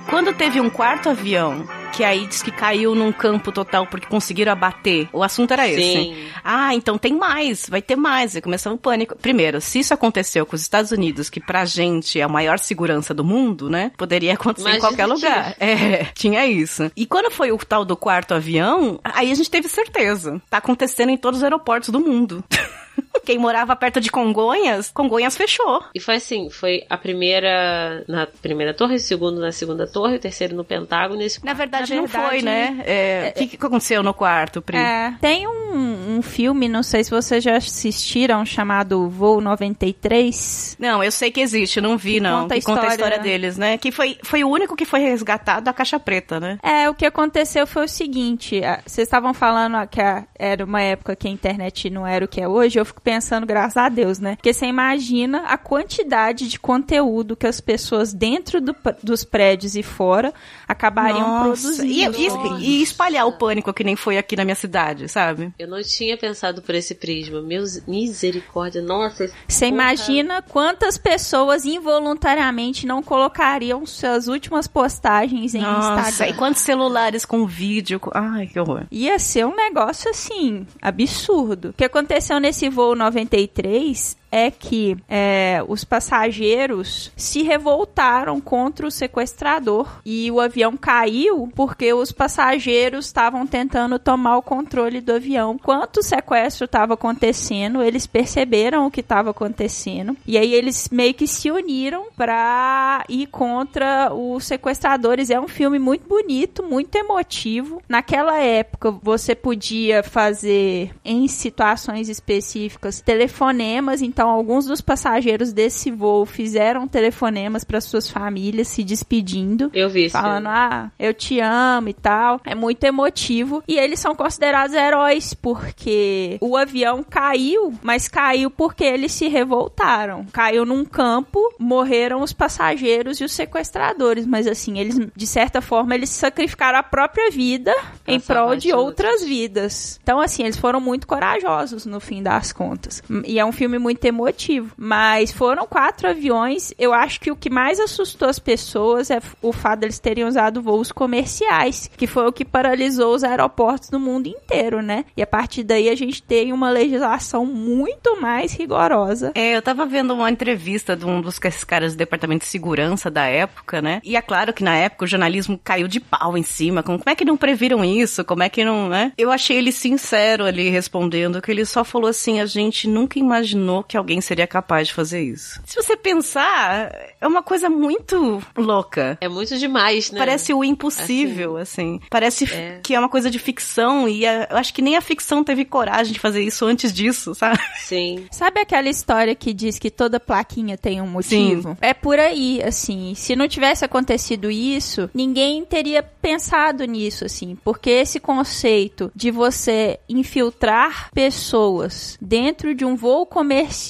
Quando 0.09 0.33
teve 0.33 0.61
um 0.61 0.69
quarto 0.69 1.09
avião 1.09 1.67
que 1.95 2.03
aí 2.03 2.27
diz 2.27 2.43
que 2.43 2.51
caiu 2.51 2.93
num 2.93 3.11
campo 3.11 3.53
total 3.53 3.87
porque 3.87 4.05
conseguiram 4.07 4.51
abater. 4.51 5.07
O 5.13 5.23
assunto 5.23 5.51
era 5.51 5.65
esse. 5.67 5.81
Sim. 5.81 6.27
Ah, 6.43 6.75
então 6.75 6.97
tem 6.97 7.13
mais, 7.13 7.69
vai 7.69 7.81
ter 7.81 7.95
mais. 7.95 8.33
Vai 8.33 8.41
começar 8.41 8.69
um 8.69 8.77
pânico. 8.77 9.15
Primeiro, 9.17 9.61
se 9.61 9.79
isso 9.79 9.93
aconteceu 9.93 10.45
com 10.45 10.55
os 10.55 10.61
Estados 10.61 10.91
Unidos, 10.91 11.29
que 11.29 11.39
pra 11.39 11.63
gente 11.63 12.19
é 12.19 12.23
a 12.23 12.27
maior 12.27 12.59
segurança 12.59 13.13
do 13.13 13.23
mundo, 13.23 13.69
né? 13.69 13.93
Poderia 13.97 14.33
acontecer 14.33 14.67
Imagina 14.67 14.77
em 14.77 14.89
qualquer 14.89 15.05
lugar. 15.05 15.55
É, 15.57 16.05
tinha 16.13 16.45
isso. 16.45 16.91
E 16.97 17.05
quando 17.05 17.31
foi 17.31 17.53
o 17.53 17.57
tal 17.57 17.85
do 17.85 17.95
quarto 17.95 18.33
avião, 18.33 18.99
aí 19.03 19.31
a 19.31 19.35
gente 19.35 19.49
teve 19.49 19.69
certeza. 19.69 20.41
Tá 20.49 20.57
acontecendo 20.57 21.11
em 21.11 21.17
todos 21.17 21.39
os 21.39 21.43
aeroportos 21.43 21.89
do 21.89 21.99
mundo. 22.01 22.43
Quem 23.23 23.37
morava 23.37 23.75
perto 23.75 23.99
de 23.99 24.11
Congonhas, 24.11 24.91
Congonhas 24.91 25.37
fechou. 25.37 25.83
E 25.93 25.99
foi 25.99 26.15
assim, 26.15 26.49
foi 26.49 26.83
a 26.89 26.97
primeira 26.97 28.03
na 28.07 28.27
primeira 28.27 28.73
torre, 28.73 28.95
o 28.95 28.99
segundo 28.99 29.39
na 29.39 29.51
segunda 29.51 29.87
torre, 29.87 30.15
o 30.17 30.19
terceiro 30.19 30.55
no 30.55 30.63
Pentágono. 30.63 31.21
Esse... 31.21 31.43
Na 31.45 31.53
verdade, 31.53 31.95
Na 31.95 32.01
verdade 32.01 32.21
não 32.23 32.29
foi, 32.29 32.41
né? 32.41 32.83
É, 32.85 33.33
o 33.35 33.39
que, 33.39 33.47
que, 33.47 33.65
aconteceu 33.65 34.03
no 34.03 34.13
quarto, 34.13 34.61
Pri? 34.61 34.77
É, 34.77 35.13
tem 35.19 35.47
um, 35.47 36.17
um 36.17 36.21
filme, 36.21 36.67
não 36.67 36.83
sei 36.83 37.03
se 37.03 37.11
vocês 37.11 37.43
já 37.43 37.57
assistiram, 37.57 38.45
chamado 38.45 39.09
Voo 39.09 39.41
93. 39.41 40.77
Não, 40.79 41.03
eu 41.03 41.11
sei 41.11 41.31
que 41.31 41.41
existe, 41.41 41.81
não 41.81 41.97
vi, 41.97 42.19
não. 42.19 42.43
Conta 42.43 42.47
que 42.49 42.53
a 42.53 42.57
história, 42.57 42.81
conta 42.81 42.91
a 42.91 42.95
história 42.95 43.19
deles, 43.19 43.57
né? 43.57 43.77
Que 43.77 43.91
foi, 43.91 44.17
foi 44.23 44.43
o 44.43 44.49
único 44.49 44.75
que 44.75 44.85
foi 44.85 44.99
resgatado 44.99 45.65
da 45.65 45.73
caixa 45.73 45.99
preta, 45.99 46.39
né? 46.39 46.57
É, 46.61 46.89
o 46.89 46.93
que 46.93 47.05
aconteceu 47.05 47.65
foi 47.65 47.85
o 47.85 47.87
seguinte, 47.87 48.61
vocês 48.85 49.07
estavam 49.07 49.33
falando 49.33 49.75
que 49.87 50.01
era 50.37 50.63
uma 50.63 50.81
época 50.81 51.15
que 51.15 51.27
a 51.27 51.31
internet 51.31 51.89
não 51.89 52.05
era 52.05 52.25
o 52.25 52.27
que 52.27 52.41
é 52.41 52.47
hoje, 52.47 52.79
eu 52.79 52.85
fico 52.85 53.01
pensando, 53.05 53.45
graças 53.45 53.77
a 53.77 53.87
Deus, 53.87 54.17
né? 54.17 54.35
Porque 54.35 54.51
você 54.51 54.65
imagina 54.65 55.43
a 55.45 55.57
quantidade 55.59 56.49
de 56.49 56.59
conteúdo 56.59 57.35
que 57.35 57.45
as 57.45 57.61
pessoas 57.61 58.11
dentro 58.11 58.59
do, 58.59 58.75
dos 59.03 59.23
prédios 59.23 59.75
e 59.75 59.83
fora 59.83 60.33
acabariam 60.67 61.19
Nossa. 61.19 61.43
produzindo. 61.43 62.17
E, 62.17 62.27
e, 62.63 62.79
e, 62.79 62.81
espalhar 62.81 63.27
o 63.27 63.33
pânico 63.33 63.71
que 63.71 63.83
nem 63.83 63.95
foi 63.95 64.17
aqui 64.17 64.35
na 64.35 64.43
minha 64.43 64.55
cidade, 64.55 65.07
sabe? 65.07 65.53
Eu 65.59 65.67
não 65.67 65.81
tinha 65.83 66.17
pensado 66.17 66.63
por 66.63 66.73
esse 66.73 66.95
prisma. 66.95 67.41
Meus 67.43 67.85
misericórdia, 67.85 68.81
nossa. 68.81 69.29
Você 69.47 69.67
imagina 69.67 70.41
quantas 70.41 70.97
pessoas 70.97 71.63
involuntariamente 71.63 72.87
não 72.87 73.03
colocariam 73.03 73.85
suas 73.85 74.27
últimas 74.27 74.67
postagens 74.67 75.53
em 75.53 75.61
nossa, 75.61 76.09
Instagram. 76.09 76.33
E 76.33 76.37
quantos 76.37 76.61
celulares 76.63 77.23
com 77.23 77.45
vídeo? 77.45 78.01
Ai, 78.13 78.47
que 78.47 78.59
horror. 78.59 78.85
Ia 78.89 79.19
ser 79.19 79.45
um 79.45 79.55
negócio 79.55 80.09
assim, 80.09 80.65
absurdo. 80.81 81.69
O 81.69 81.73
que 81.73 81.83
aconteceu 81.83 82.39
nesse 82.39 82.67
voo 82.67 82.94
93 82.95 84.15
é 84.35 84.51
que 84.51 84.97
é, 85.07 85.63
os 85.65 85.85
passageiros 85.85 87.09
se 87.15 87.41
revoltaram 87.41 88.41
contra 88.41 88.85
o 88.85 88.91
sequestrador 88.91 90.01
e 90.05 90.29
o 90.29 90.41
avião 90.41 90.75
caiu 90.75 91.49
porque 91.55 91.93
os 91.93 92.11
passageiros 92.11 93.05
estavam 93.05 93.47
tentando 93.47 93.97
tomar 93.97 94.35
o 94.35 94.41
controle 94.41 94.99
do 94.99 95.13
avião. 95.13 95.53
Enquanto 95.53 95.97
o 95.97 96.03
sequestro 96.03 96.65
estava 96.65 96.95
acontecendo, 96.95 97.81
eles 97.81 98.05
perceberam 98.05 98.85
o 98.85 98.91
que 98.91 98.99
estava 98.99 99.29
acontecendo 99.29 100.17
e 100.27 100.37
aí 100.37 100.53
eles 100.53 100.89
meio 100.91 101.13
que 101.13 101.27
se 101.27 101.49
uniram 101.49 102.07
para 102.17 103.05
ir 103.07 103.27
contra 103.27 104.13
os 104.13 104.43
sequestradores. 104.43 105.29
É 105.29 105.39
um 105.39 105.47
filme 105.47 105.79
muito 105.79 106.09
bonito, 106.09 106.61
muito 106.61 106.93
emotivo. 106.93 107.81
Naquela 107.87 108.37
época, 108.41 108.91
você 108.91 109.33
podia 109.33 110.03
fazer 110.03 110.93
em 111.05 111.25
situações 111.29 112.09
específicas 112.09 112.99
telefonemas, 112.99 114.01
então 114.01 114.24
então, 114.25 114.33
alguns 114.33 114.65
dos 114.65 114.81
passageiros 114.81 115.53
desse 115.53 115.91
voo 115.91 116.25
fizeram 116.25 116.87
telefonemas 116.87 117.63
para 117.63 117.79
suas 117.79 118.09
famílias 118.09 118.67
se 118.67 118.83
despedindo. 118.83 119.69
Eu 119.71 119.87
vi 119.87 120.05
isso. 120.05 120.17
Falando, 120.17 120.47
ah, 120.47 120.91
eu 120.97 121.13
te 121.13 121.39
amo 121.39 121.89
e 121.89 121.93
tal. 121.93 122.41
É 122.43 122.55
muito 122.55 122.83
emotivo. 122.85 123.63
E 123.67 123.77
eles 123.77 123.99
são 123.99 124.15
considerados 124.15 124.75
heróis 124.75 125.35
porque 125.35 126.39
o 126.41 126.57
avião 126.57 127.05
caiu, 127.07 127.71
mas 127.83 128.07
caiu 128.07 128.49
porque 128.49 128.83
eles 128.83 129.11
se 129.11 129.27
revoltaram. 129.27 130.25
Caiu 130.33 130.65
num 130.65 130.83
campo, 130.83 131.39
morreram 131.59 132.23
os 132.23 132.33
passageiros 132.33 133.21
e 133.21 133.25
os 133.25 133.31
sequestradores. 133.31 134.25
Mas 134.25 134.47
assim, 134.47 134.79
eles, 134.79 134.99
de 135.15 135.27
certa 135.27 135.61
forma, 135.61 135.93
eles 135.93 136.09
sacrificaram 136.09 136.79
a 136.79 136.83
própria 136.83 137.29
vida 137.29 137.75
pra 138.03 138.11
em 138.11 138.19
prol 138.19 138.55
de 138.55 138.73
outras 138.73 139.23
vidas. 139.23 139.99
Então, 140.01 140.19
assim, 140.19 140.41
eles 140.41 140.57
foram 140.57 140.81
muito 140.81 141.05
corajosos 141.05 141.85
no 141.85 141.99
fim 141.99 142.23
das 142.23 142.51
contas. 142.51 143.03
E 143.23 143.37
é 143.37 143.45
um 143.45 143.51
filme 143.51 143.77
muito 143.77 144.03
emotivo 144.03 144.14
motivo. 144.15 144.73
Mas 144.77 145.31
foram 145.31 145.67
quatro 145.67 146.09
aviões. 146.09 146.73
Eu 146.79 146.93
acho 146.93 147.19
que 147.19 147.31
o 147.31 147.35
que 147.35 147.49
mais 147.49 147.79
assustou 147.79 148.27
as 148.27 148.39
pessoas 148.39 149.11
é 149.11 149.19
o 149.41 149.51
fato 149.51 149.81
deles 149.81 149.99
terem 149.99 150.25
usado 150.25 150.61
voos 150.61 150.91
comerciais, 150.91 151.89
que 151.95 152.07
foi 152.07 152.27
o 152.27 152.33
que 152.33 152.45
paralisou 152.45 153.13
os 153.13 153.23
aeroportos 153.23 153.89
do 153.89 153.99
mundo 153.99 154.27
inteiro, 154.27 154.81
né? 154.81 155.05
E 155.15 155.21
a 155.21 155.27
partir 155.27 155.63
daí 155.63 155.89
a 155.89 155.95
gente 155.95 156.23
tem 156.23 156.53
uma 156.53 156.69
legislação 156.69 157.45
muito 157.45 158.19
mais 158.19 158.53
rigorosa. 158.53 159.31
É, 159.35 159.55
eu 159.55 159.61
tava 159.61 159.85
vendo 159.85 160.13
uma 160.13 160.29
entrevista 160.29 160.95
de 160.95 161.05
um 161.05 161.21
dos 161.21 161.39
caras 161.39 161.93
do 161.93 161.97
departamento 161.97 162.45
de 162.45 162.51
segurança 162.51 163.11
da 163.11 163.25
época, 163.25 163.81
né? 163.81 164.01
E 164.03 164.15
é 164.15 164.21
claro 164.21 164.53
que 164.53 164.63
na 164.63 164.75
época 164.75 165.05
o 165.05 165.07
jornalismo 165.07 165.59
caiu 165.63 165.87
de 165.87 165.99
pau 165.99 166.37
em 166.37 166.43
cima. 166.43 166.81
Como, 166.81 166.99
como 166.99 167.09
é 167.09 167.15
que 167.15 167.25
não 167.25 167.37
previram 167.37 167.83
isso? 167.83 168.23
Como 168.23 168.43
é 168.43 168.49
que 168.49 168.63
não, 168.63 168.89
né? 168.89 169.11
Eu 169.17 169.31
achei 169.31 169.57
ele 169.57 169.71
sincero 169.71 170.45
ali 170.45 170.69
respondendo 170.69 171.41
que 171.41 171.51
ele 171.51 171.65
só 171.65 171.83
falou 171.83 172.09
assim: 172.09 172.39
a 172.39 172.45
gente 172.45 172.87
nunca 172.87 173.19
imaginou 173.19 173.83
que 173.83 173.94
alguém 173.97 174.21
seria 174.21 174.47
capaz 174.47 174.87
de 174.87 174.93
fazer 174.93 175.21
isso. 175.21 175.61
Se 175.65 175.75
você 175.75 175.95
pensar, 175.95 176.91
é 177.19 177.27
uma 177.27 177.43
coisa 177.43 177.69
muito 177.69 178.41
louca. 178.55 179.17
É 179.21 179.27
muito 179.27 179.57
demais, 179.57 180.11
né? 180.11 180.19
Parece 180.19 180.53
o 180.53 180.63
impossível, 180.63 181.57
assim. 181.57 181.95
assim. 181.95 182.07
Parece 182.09 182.45
é. 182.45 182.79
que 182.83 182.93
é 182.93 182.99
uma 182.99 183.09
coisa 183.09 183.29
de 183.29 183.39
ficção 183.39 184.07
e 184.07 184.25
a, 184.25 184.47
eu 184.49 184.57
acho 184.57 184.73
que 184.73 184.81
nem 184.81 184.95
a 184.95 185.01
ficção 185.01 185.43
teve 185.43 185.65
coragem 185.65 186.13
de 186.13 186.19
fazer 186.19 186.43
isso 186.43 186.65
antes 186.65 186.93
disso, 186.93 187.33
sabe? 187.35 187.59
Sim. 187.77 188.25
Sabe 188.31 188.59
aquela 188.59 188.89
história 188.89 189.35
que 189.35 189.53
diz 189.53 189.79
que 189.79 189.89
toda 189.89 190.19
plaquinha 190.19 190.77
tem 190.77 191.01
um 191.01 191.07
motivo? 191.07 191.69
Sim. 191.69 191.77
É 191.81 191.93
por 191.93 192.19
aí, 192.19 192.61
assim. 192.63 193.13
Se 193.15 193.35
não 193.35 193.47
tivesse 193.47 193.85
acontecido 193.85 194.49
isso, 194.51 195.09
ninguém 195.13 195.63
teria 195.65 196.03
pensado 196.03 196.85
nisso, 196.85 197.25
assim. 197.25 197.57
Porque 197.63 197.89
esse 197.89 198.19
conceito 198.19 199.11
de 199.15 199.31
você 199.31 199.99
infiltrar 200.07 201.09
pessoas 201.13 202.17
dentro 202.21 202.73
de 202.73 202.85
um 202.85 202.95
voo 202.95 203.25
comercial 203.25 203.84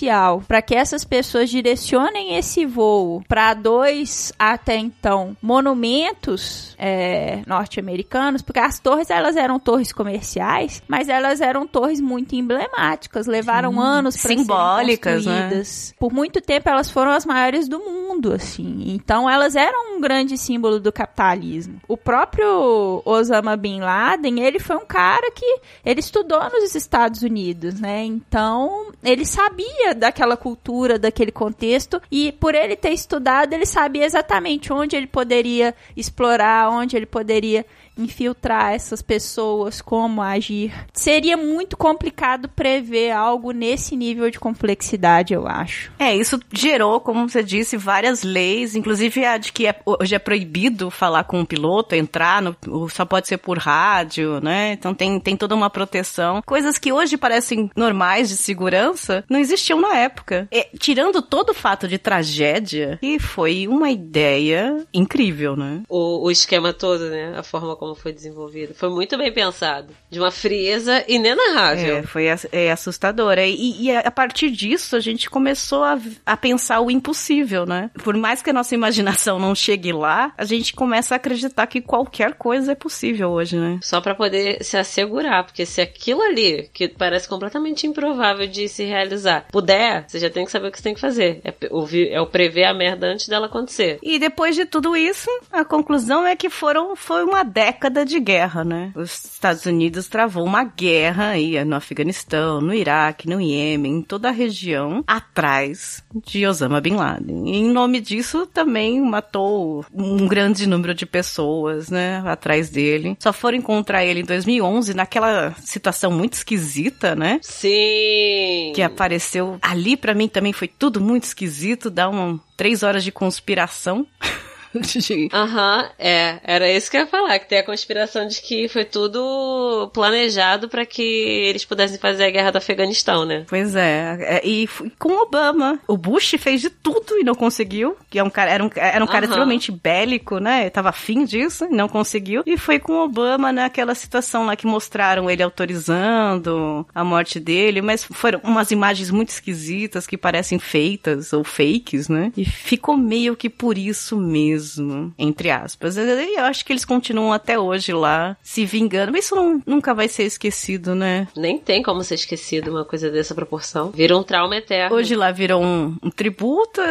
para 0.48 0.62
que 0.62 0.76
essas 0.76 1.04
pessoas 1.04 1.50
direcionem 1.50 2.38
esse 2.38 2.66
voo 2.66 3.24
para 3.28 3.54
dois 3.54 4.34
até 4.38 4.78
então 4.78 5.36
monumentos 5.42 6.76
é, 6.78 7.42
norte-americanos, 7.48 8.42
porque 8.42 8.60
as 8.60 8.80
torres 8.80 9.10
elas 9.10 9.36
eram 9.36 9.60
torres 9.60 9.92
comerciais, 9.92 10.82
mas 10.88 11.10
elas 11.10 11.42
eram 11.42 11.68
torres 11.68 12.02
muito 12.02 12.36
emblemáticas, 12.36 13.28
levaram 13.28 13.74
Sim, 13.74 13.80
anos 13.80 14.18
para 14.18 14.36
simbólicas, 14.36 15.26
né? 15.26 15.64
Por 16.00 16.12
muito 16.12 16.42
tempo 16.42 16.70
elas 16.70 16.90
foram 16.90 17.12
as 17.12 17.26
maiores 17.26 17.68
do 17.68 17.80
mundo, 17.80 18.34
assim. 18.34 18.84
Então 18.88 19.30
elas 19.30 19.56
eram 19.56 19.96
um 19.96 20.02
grande 20.02 20.38
símbolo 20.38 20.80
do 20.80 20.92
capitalismo. 20.92 21.82
O 21.88 21.98
próprio 21.98 23.02
Osama 23.06 23.56
bin 23.56 23.80
Laden, 23.80 24.42
ele 24.42 24.60
foi 24.60 24.76
um 24.76 24.86
cara 24.86 25.32
que 25.32 25.60
ele 25.86 26.00
estudou 26.00 26.44
nos 26.50 26.76
Estados 26.76 27.22
Unidos, 27.22 27.80
né? 27.80 28.04
Então 28.04 28.92
ele 29.04 29.26
sabia 29.26 29.85
daquela 29.94 30.36
cultura, 30.36 30.98
daquele 30.98 31.32
contexto, 31.32 32.02
e 32.12 32.32
por 32.32 32.56
ele 32.56 32.76
ter 32.76 32.92
estudado, 32.92 33.54
ele 33.54 33.66
sabia 33.66 34.06
exatamente 34.06 34.72
onde 34.72 34.96
ele 34.96 35.08
poderia 35.08 35.76
explorar, 35.96 36.70
onde 36.70 36.96
ele 36.96 37.06
poderia 37.06 37.66
infiltrar 37.98 38.74
essas 38.74 39.02
pessoas, 39.02 39.82
como 39.82 40.22
agir. 40.22 40.74
Seria 40.94 41.38
muito 41.38 41.78
complicado 41.78 42.50
prever 42.50 43.12
algo 43.12 43.52
nesse 43.52 43.96
nível 43.96 44.30
de 44.30 44.40
complexidade, 44.40 45.34
eu 45.34 45.48
acho. 45.48 45.92
É, 45.98 46.16
isso 46.16 46.40
gerou, 46.54 47.00
como 47.00 47.28
você 47.28 47.44
disse, 47.44 47.78
várias 47.78 48.24
leis, 48.24 48.76
inclusive 48.76 49.26
a 49.26 49.38
de 49.38 49.52
que 49.52 49.68
é, 49.68 49.80
hoje 49.86 50.16
é 50.16 50.20
proibido 50.20 50.90
falar 50.90 51.24
com 51.24 51.40
um 51.40 51.46
piloto, 51.46 51.96
entrar, 51.96 52.42
no, 52.42 52.56
só 52.90 53.06
pode 53.06 53.28
ser 53.28 53.38
por 53.38 53.58
rádio, 53.58 54.40
né? 54.42 54.74
Então 54.74 54.94
tem, 54.94 55.20
tem 55.20 55.38
toda 55.38 55.56
uma 55.56 55.70
proteção. 55.70 56.42
Coisas 56.46 56.78
que 56.78 56.92
hoje 56.92 57.18
parecem 57.18 57.70
normais 57.76 58.30
de 58.30 58.38
segurança, 58.38 59.24
não 59.30 59.40
existiam 59.40 59.80
na 59.80 59.96
época. 59.98 60.48
E, 60.52 60.78
tirando 60.78 61.22
todo 61.22 61.52
o 61.52 61.54
fato 61.54 61.88
de 61.88 61.98
tragédia, 61.98 63.00
e 63.02 63.20
foi 63.20 63.68
uma 63.68 63.90
ideia 63.90 64.86
incrível, 64.94 65.56
né? 65.56 65.84
O, 65.88 66.26
o 66.26 66.32
esquema 66.32 66.74
todo, 66.74 67.10
né? 67.10 67.34
A 67.38 67.44
forma 67.44 67.76
como 67.76 67.85
foi 67.94 68.14
desenvolvido. 68.14 68.74
Foi 68.74 68.90
muito 68.90 69.18
bem 69.18 69.32
pensado. 69.32 69.94
De 70.10 70.20
uma 70.20 70.32
frieza 70.32 71.04
inenarrável. 71.08 71.98
É, 71.98 72.04
foi 72.04 72.26
é 72.52 72.72
assustadora. 72.72 73.46
E, 73.46 73.84
e 73.84 73.96
a 73.96 74.12
partir 74.12 74.50
disso, 74.50 74.96
a 74.96 75.00
gente 75.00 75.30
começou 75.30 75.84
a, 75.84 76.00
a 76.26 76.38
pensar 76.38 76.80
o 76.80 76.90
impossível, 76.90 77.66
né? 77.66 77.92
Por 78.04 78.16
mais 78.16 78.42
que 78.42 78.50
a 78.50 78.54
nossa 78.54 78.74
imaginação 78.74 79.38
não 79.38 79.54
chegue 79.54 79.92
lá, 79.92 80.34
a 80.38 80.46
gente 80.46 80.74
começa 80.74 81.16
a 81.16 81.18
acreditar 81.18 81.68
que 81.68 81.82
qualquer 81.82 82.34
coisa 82.34 82.72
é 82.72 82.76
possível 82.76 83.30
hoje, 83.30 83.58
né? 83.58 83.80
Só 83.82 84.00
para 84.00 84.16
poder 84.16 84.64
se 84.64 84.78
assegurar, 84.78 85.44
porque 85.44 85.66
se 85.66 85.82
aquilo 85.82 86.22
ali, 86.22 86.70
que 86.74 86.88
parece 86.88 87.28
completamente 87.28 87.86
improvável 87.86 88.48
de 88.48 88.68
se 88.70 88.84
realizar, 88.86 89.48
puder, 89.52 90.06
você 90.08 90.20
já 90.20 90.30
tem 90.30 90.46
que 90.46 90.52
saber 90.52 90.70
o 90.70 90.72
que 90.72 90.78
você 90.78 90.84
tem 90.84 90.94
que 90.94 91.02
fazer. 91.02 91.42
É, 91.44 91.54
ouvir, 91.70 92.10
é 92.12 92.22
o 92.22 92.28
prever 92.28 92.66
a 92.66 92.74
merda 92.74 93.08
antes 93.08 93.28
dela 93.28 93.48
acontecer. 93.48 94.00
E 94.02 94.18
depois 94.18 94.56
de 94.56 94.66
tudo 94.66 94.96
isso, 94.96 95.30
a 95.52 95.66
conclusão 95.66 96.26
é 96.26 96.36
que 96.36 96.50
foram, 96.50 96.96
foi 96.96 97.24
uma 97.24 97.44
década 97.44 97.75
de 98.06 98.20
guerra, 98.20 98.64
né? 98.64 98.92
Os 98.96 99.26
Estados 99.26 99.66
Unidos 99.66 100.08
travou 100.08 100.44
uma 100.44 100.64
guerra 100.64 101.30
aí 101.30 101.64
no 101.64 101.76
Afeganistão, 101.76 102.62
no 102.62 102.74
Iraque, 102.74 103.30
no 103.30 103.42
Iêmen, 103.42 103.98
em 103.98 104.02
toda 104.02 104.30
a 104.30 104.32
região, 104.32 105.04
atrás 105.08 106.04
de 106.26 106.46
Osama 106.46 106.82
Bin 106.82 106.96
Laden. 106.96 107.50
E 107.50 107.58
em 107.58 107.72
nome 107.72 108.00
disso, 108.00 108.46
também 108.48 109.02
matou 109.02 109.86
um 109.94 110.28
grande 110.28 110.68
número 110.68 110.94
de 110.94 111.06
pessoas, 111.06 111.90
né, 111.90 112.22
atrás 112.26 112.70
dele. 112.70 113.16
Só 113.20 113.32
foram 113.32 113.58
encontrar 113.58 114.04
ele 114.04 114.22
em 114.22 114.26
2011, 114.26 114.94
naquela 114.94 115.54
situação 115.64 116.12
muito 116.12 116.34
esquisita, 116.34 117.16
né? 117.16 117.40
Sim! 117.42 118.72
Que 118.74 118.82
apareceu 118.82 119.58
ali, 119.62 119.96
para 119.98 120.14
mim 120.14 120.28
também 120.28 120.54
foi 120.54 120.68
tudo 120.68 121.02
muito 121.02 121.24
esquisito, 121.24 121.90
dá 121.90 122.10
um 122.10 122.40
três 122.58 122.84
horas 122.84 123.04
de 123.04 123.12
conspiração. 123.12 124.06
Aham, 125.34 125.82
uhum, 125.82 125.90
é. 125.98 126.40
Era 126.44 126.72
isso 126.72 126.90
que 126.90 126.98
eu 126.98 127.02
ia 127.02 127.08
falar, 127.08 127.40
que 127.40 127.48
tem 127.48 127.60
a 127.60 127.64
conspiração 127.64 128.28
de 128.28 128.42
que 128.42 128.68
foi 128.68 128.86
tudo 128.86 129.90
planejado 129.94 130.68
para 130.68 130.86
que 130.86 131.02
eles 131.02 131.66
pudessem 131.66 131.98
fazer 131.98 132.26
a 132.26 132.30
guerra 132.30 132.52
do 132.52 132.58
Afeganistão, 132.58 133.26
né? 133.26 133.46
Pois 133.48 133.76
é. 133.76 134.18
é 134.20 134.42
e 134.46 134.68
com 135.00 135.22
Obama. 135.22 135.80
O 135.88 135.98
Bush 135.98 136.36
fez 136.38 136.62
de 136.62 136.70
tudo 136.70 137.18
e 137.18 137.24
não 137.24 137.36
conseguiu. 137.36 137.96
Que 138.10 138.20
é 138.20 138.24
um 138.24 138.30
cara, 138.30 138.52
era 138.52 138.64
um, 138.64 138.70
era 138.76 139.04
um 139.04 139.08
cara 139.08 139.26
uhum. 139.26 139.32
extremamente 139.32 139.72
bélico, 139.72 140.40
né? 140.40 140.70
tava 140.70 140.90
afim 140.90 141.24
disso 141.24 141.66
e 141.66 141.70
não 141.70 141.88
conseguiu. 141.88 142.44
E 142.46 142.58
foi 142.58 142.80
com 142.80 142.94
Obama 143.00 143.52
naquela 143.52 143.96
situação 143.96 144.46
lá 144.46 144.56
que 144.56 144.68
mostraram 144.68 145.30
ele 145.30 145.44
autorizando 145.44 146.86
a 146.94 147.04
morte 147.04 147.40
dele, 147.40 147.82
mas 147.82 148.04
foram 148.04 148.40
umas 148.44 148.72
imagens 148.72 149.10
muito 149.12 149.30
esquisitas 149.30 150.06
que 150.06 150.18
parecem 150.18 150.60
feitas 150.60 151.32
ou 151.32 151.44
fakes, 151.44 152.10
né? 152.10 152.32
E 152.36 152.44
ficou 152.44 152.98
meio 152.98 153.36
que 153.36 153.50
por 153.50 153.78
isso 153.78 154.18
mesmo 154.18 154.65
mesmo, 154.66 155.14
entre 155.18 155.52
aspas. 155.52 155.98
Eu 155.98 156.44
acho 156.46 156.66
que 156.66 156.74
eles 156.74 156.86
continuam 156.86 157.32
até 157.32 157.60
hoje 157.60 157.94
lá, 157.94 158.36
se 158.42 158.66
vingando. 158.66 159.12
Mas 159.12 159.26
isso 159.26 159.36
não, 159.36 159.62
nunca 159.66 159.94
vai 159.94 160.08
ser 160.08 160.24
esquecido, 160.24 160.96
né? 160.96 161.28
Nem 161.36 161.58
tem 161.58 161.84
como 161.84 162.04
ser 162.04 162.16
esquecido 162.16 162.72
uma 162.72 162.84
coisa 162.84 163.10
dessa 163.10 163.36
proporção. 163.36 163.92
Vira 163.92 164.18
um 164.18 164.24
trauma 164.24 164.56
eterno. 164.56 164.96
Hoje 164.96 165.16
lá 165.16 165.32
virou 165.32 165.62
um, 165.62 165.96
um 166.02 166.10
tributo 166.10 166.82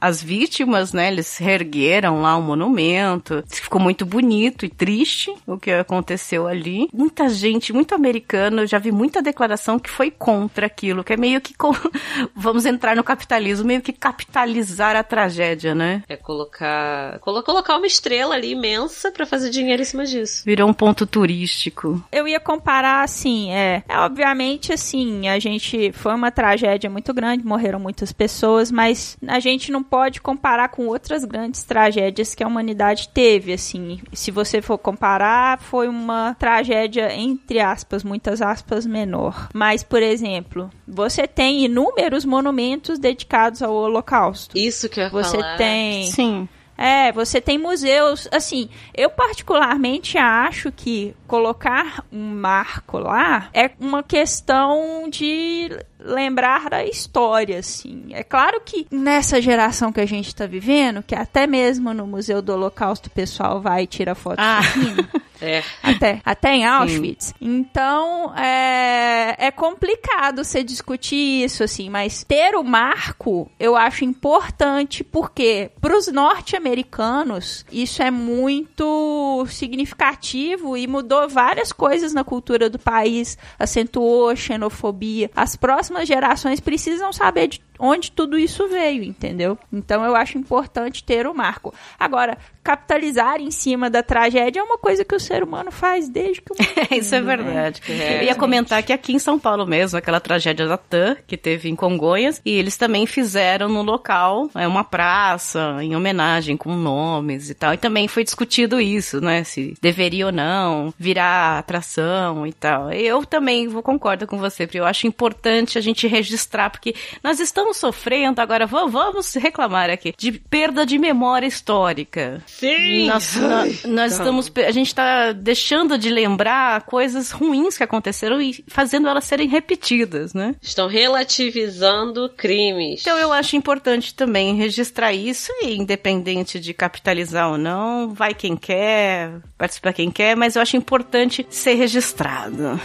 às 0.00 0.22
vítimas, 0.22 0.92
né? 0.92 1.08
Eles 1.08 1.38
reergueram 1.38 2.20
lá 2.20 2.36
um 2.36 2.42
monumento. 2.42 3.42
Ficou 3.46 3.80
muito 3.80 4.04
bonito 4.04 4.66
e 4.66 4.68
triste 4.68 5.34
o 5.46 5.56
que 5.56 5.70
aconteceu 5.70 6.46
ali. 6.46 6.88
Muita 6.92 7.28
gente, 7.28 7.72
muito 7.72 7.94
americano, 7.94 8.62
eu 8.62 8.66
já 8.66 8.78
vi 8.78 8.92
muita 8.92 9.22
declaração 9.22 9.78
que 9.78 9.90
foi 9.90 10.10
contra 10.10 10.66
aquilo, 10.66 11.02
que 11.02 11.12
é 11.12 11.16
meio 11.16 11.40
que. 11.40 11.54
Com... 11.54 11.72
Vamos 12.34 12.66
entrar 12.66 12.96
no 12.96 13.04
capitalismo, 13.04 13.66
meio 13.66 13.80
que 13.80 13.92
capitalizar 13.92 14.96
a 14.96 15.02
tragédia, 15.02 15.74
né? 15.74 16.02
É 16.08 16.16
colocar 16.16 17.13
colocar 17.18 17.76
uma 17.76 17.86
estrela 17.86 18.34
ali 18.34 18.52
imensa 18.52 19.10
para 19.10 19.26
fazer 19.26 19.50
dinheiro 19.50 19.82
em 19.82 19.84
cima 19.84 20.04
disso. 20.04 20.42
Virou 20.44 20.68
um 20.68 20.72
ponto 20.72 21.06
turístico. 21.06 22.02
Eu 22.10 22.26
ia 22.26 22.40
comparar 22.40 23.02
assim, 23.02 23.52
é, 23.52 23.82
é, 23.88 23.98
obviamente 23.98 24.72
assim, 24.72 25.28
a 25.28 25.38
gente 25.38 25.92
foi 25.92 26.14
uma 26.14 26.30
tragédia 26.30 26.90
muito 26.90 27.12
grande, 27.12 27.44
morreram 27.44 27.78
muitas 27.78 28.12
pessoas, 28.12 28.70
mas 28.70 29.16
a 29.26 29.40
gente 29.40 29.70
não 29.70 29.82
pode 29.82 30.20
comparar 30.20 30.68
com 30.68 30.86
outras 30.86 31.24
grandes 31.24 31.64
tragédias 31.64 32.34
que 32.34 32.42
a 32.42 32.46
humanidade 32.46 33.08
teve, 33.08 33.52
assim. 33.52 34.00
Se 34.12 34.30
você 34.30 34.60
for 34.60 34.78
comparar, 34.78 35.58
foi 35.58 35.88
uma 35.88 36.34
tragédia 36.38 37.12
entre 37.14 37.60
aspas, 37.60 38.04
muitas 38.04 38.42
aspas 38.42 38.86
menor. 38.86 39.48
Mas, 39.52 39.82
por 39.82 40.02
exemplo, 40.02 40.70
você 40.86 41.26
tem 41.26 41.64
inúmeros 41.64 42.24
monumentos 42.24 42.98
dedicados 42.98 43.62
ao 43.62 43.74
Holocausto. 43.74 44.56
Isso 44.56 44.88
que 44.88 45.00
eu 45.00 45.04
ia 45.04 45.10
você 45.10 45.36
falar. 45.36 45.52
Você 45.52 45.58
tem 45.58 46.04
Sim. 46.10 46.48
É, 46.76 47.12
você 47.12 47.40
tem 47.40 47.56
museus, 47.56 48.28
assim, 48.32 48.68
eu 48.94 49.08
particularmente 49.10 50.18
acho 50.18 50.72
que 50.72 51.14
colocar 51.26 52.04
um 52.12 52.34
marco 52.34 52.98
lá 52.98 53.48
é 53.54 53.70
uma 53.78 54.02
questão 54.02 55.08
de 55.08 55.70
lembrar 56.04 56.68
da 56.68 56.84
história, 56.84 57.58
assim. 57.58 58.06
É 58.10 58.22
claro 58.22 58.60
que 58.64 58.86
nessa 58.90 59.40
geração 59.40 59.92
que 59.92 60.00
a 60.00 60.06
gente 60.06 60.28
está 60.28 60.46
vivendo, 60.46 61.02
que 61.02 61.14
até 61.14 61.46
mesmo 61.46 61.92
no 61.94 62.06
Museu 62.06 62.42
do 62.42 62.52
Holocausto 62.52 63.08
o 63.08 63.12
pessoal 63.12 63.60
vai 63.60 63.84
e 63.84 63.86
tira 63.86 64.14
foto 64.14 64.38
ah. 64.38 64.60
É. 65.40 65.62
Até, 65.82 66.20
até 66.24 66.54
em 66.54 66.64
Auschwitz. 66.64 67.26
Sim. 67.26 67.34
Então, 67.40 68.34
é, 68.36 69.46
é 69.46 69.50
complicado 69.50 70.44
você 70.44 70.62
discutir 70.62 71.44
isso, 71.44 71.62
assim, 71.62 71.90
mas 71.90 72.24
ter 72.24 72.54
o 72.54 72.62
marco 72.62 73.50
eu 73.58 73.76
acho 73.76 74.04
importante 74.04 75.04
porque 75.04 75.70
para 75.80 75.96
os 75.96 76.06
norte-americanos 76.08 77.64
isso 77.70 78.02
é 78.02 78.10
muito 78.10 79.44
significativo 79.48 80.76
e 80.76 80.86
mudou 80.86 81.28
várias 81.28 81.72
coisas 81.72 82.14
na 82.14 82.24
cultura 82.24 82.70
do 82.70 82.78
país, 82.78 83.36
acentuou 83.58 84.34
xenofobia. 84.36 85.30
As 85.34 85.56
próximas 85.56 85.93
gerações 86.02 86.60
precisam 86.60 87.12
saber 87.12 87.48
de 87.48 87.62
onde 87.78 88.10
tudo 88.10 88.38
isso 88.38 88.68
veio, 88.68 89.02
entendeu? 89.02 89.58
Então 89.72 90.04
eu 90.04 90.14
acho 90.14 90.38
importante 90.38 91.02
ter 91.04 91.26
o 91.26 91.34
marco. 91.34 91.74
Agora, 91.98 92.38
capitalizar 92.62 93.40
em 93.40 93.50
cima 93.50 93.90
da 93.90 94.02
tragédia 94.02 94.60
é 94.60 94.62
uma 94.62 94.78
coisa 94.78 95.04
que 95.04 95.14
o 95.14 95.20
ser 95.20 95.42
humano 95.42 95.70
faz 95.70 96.08
desde 96.08 96.40
que 96.40 96.52
o 96.52 96.56
mundo, 96.58 96.88
Isso 96.92 97.14
é 97.14 97.20
né? 97.20 97.36
verdade. 97.36 97.82
É, 97.88 98.20
eu 98.20 98.22
ia 98.24 98.34
comentar 98.34 98.82
que 98.82 98.92
aqui 98.92 99.12
em 99.12 99.18
São 99.18 99.38
Paulo 99.38 99.66
mesmo, 99.66 99.98
aquela 99.98 100.20
tragédia 100.20 100.66
da 100.66 100.78
TAM, 100.78 101.16
que 101.26 101.36
teve 101.36 101.68
em 101.68 101.76
Congonhas, 101.76 102.40
e 102.44 102.50
eles 102.50 102.76
também 102.76 103.06
fizeram 103.06 103.68
no 103.68 103.82
local 103.82 104.48
é 104.54 104.66
uma 104.66 104.84
praça 104.84 105.76
em 105.80 105.94
homenagem 105.94 106.56
com 106.56 106.74
nomes 106.74 107.50
e 107.50 107.54
tal. 107.54 107.74
E 107.74 107.76
também 107.76 108.08
foi 108.08 108.24
discutido 108.24 108.80
isso, 108.80 109.20
né? 109.20 109.44
Se 109.44 109.74
deveria 109.80 110.26
ou 110.26 110.32
não 110.32 110.94
virar 110.98 111.58
atração 111.58 112.46
e 112.46 112.52
tal. 112.52 112.90
Eu 112.92 113.24
também 113.26 113.68
vou 113.68 113.82
concordo 113.82 114.26
com 114.26 114.38
você, 114.38 114.66
porque 114.66 114.78
eu 114.78 114.86
acho 114.86 115.06
importante 115.06 115.76
a 115.76 115.80
gente 115.80 116.06
registrar, 116.06 116.70
porque 116.70 116.94
nós 117.22 117.40
estamos 117.40 117.63
sofrendo 117.72 118.40
agora, 118.40 118.66
vamos 118.66 119.34
reclamar 119.34 119.88
aqui, 119.88 120.12
de 120.16 120.32
perda 120.32 120.84
de 120.84 120.98
memória 120.98 121.46
histórica. 121.46 122.42
Sim! 122.46 123.06
Nós, 123.06 123.36
nós, 123.36 123.84
nós 123.84 124.12
estamos. 124.12 124.52
A 124.56 124.70
gente 124.70 124.88
está 124.88 125.32
deixando 125.32 125.96
de 125.96 126.10
lembrar 126.10 126.82
coisas 126.82 127.30
ruins 127.30 127.76
que 127.76 127.84
aconteceram 127.84 128.40
e 128.40 128.64
fazendo 128.66 129.08
elas 129.08 129.24
serem 129.24 129.48
repetidas, 129.48 130.34
né? 130.34 130.54
Estão 130.60 130.88
relativizando 130.88 132.28
crimes. 132.36 133.00
Então 133.00 133.18
eu 133.18 133.32
acho 133.32 133.56
importante 133.56 134.14
também 134.14 134.56
registrar 134.56 135.12
isso 135.12 135.52
e, 135.62 135.76
independente 135.76 136.58
de 136.58 136.74
capitalizar 136.74 137.50
ou 137.50 137.58
não, 137.58 138.12
vai 138.12 138.34
quem 138.34 138.56
quer, 138.56 139.40
participa 139.56 139.92
quem 139.92 140.10
quer, 140.10 140.36
mas 140.36 140.56
eu 140.56 140.62
acho 140.62 140.76
importante 140.76 141.46
ser 141.48 141.74
registrado. 141.74 142.80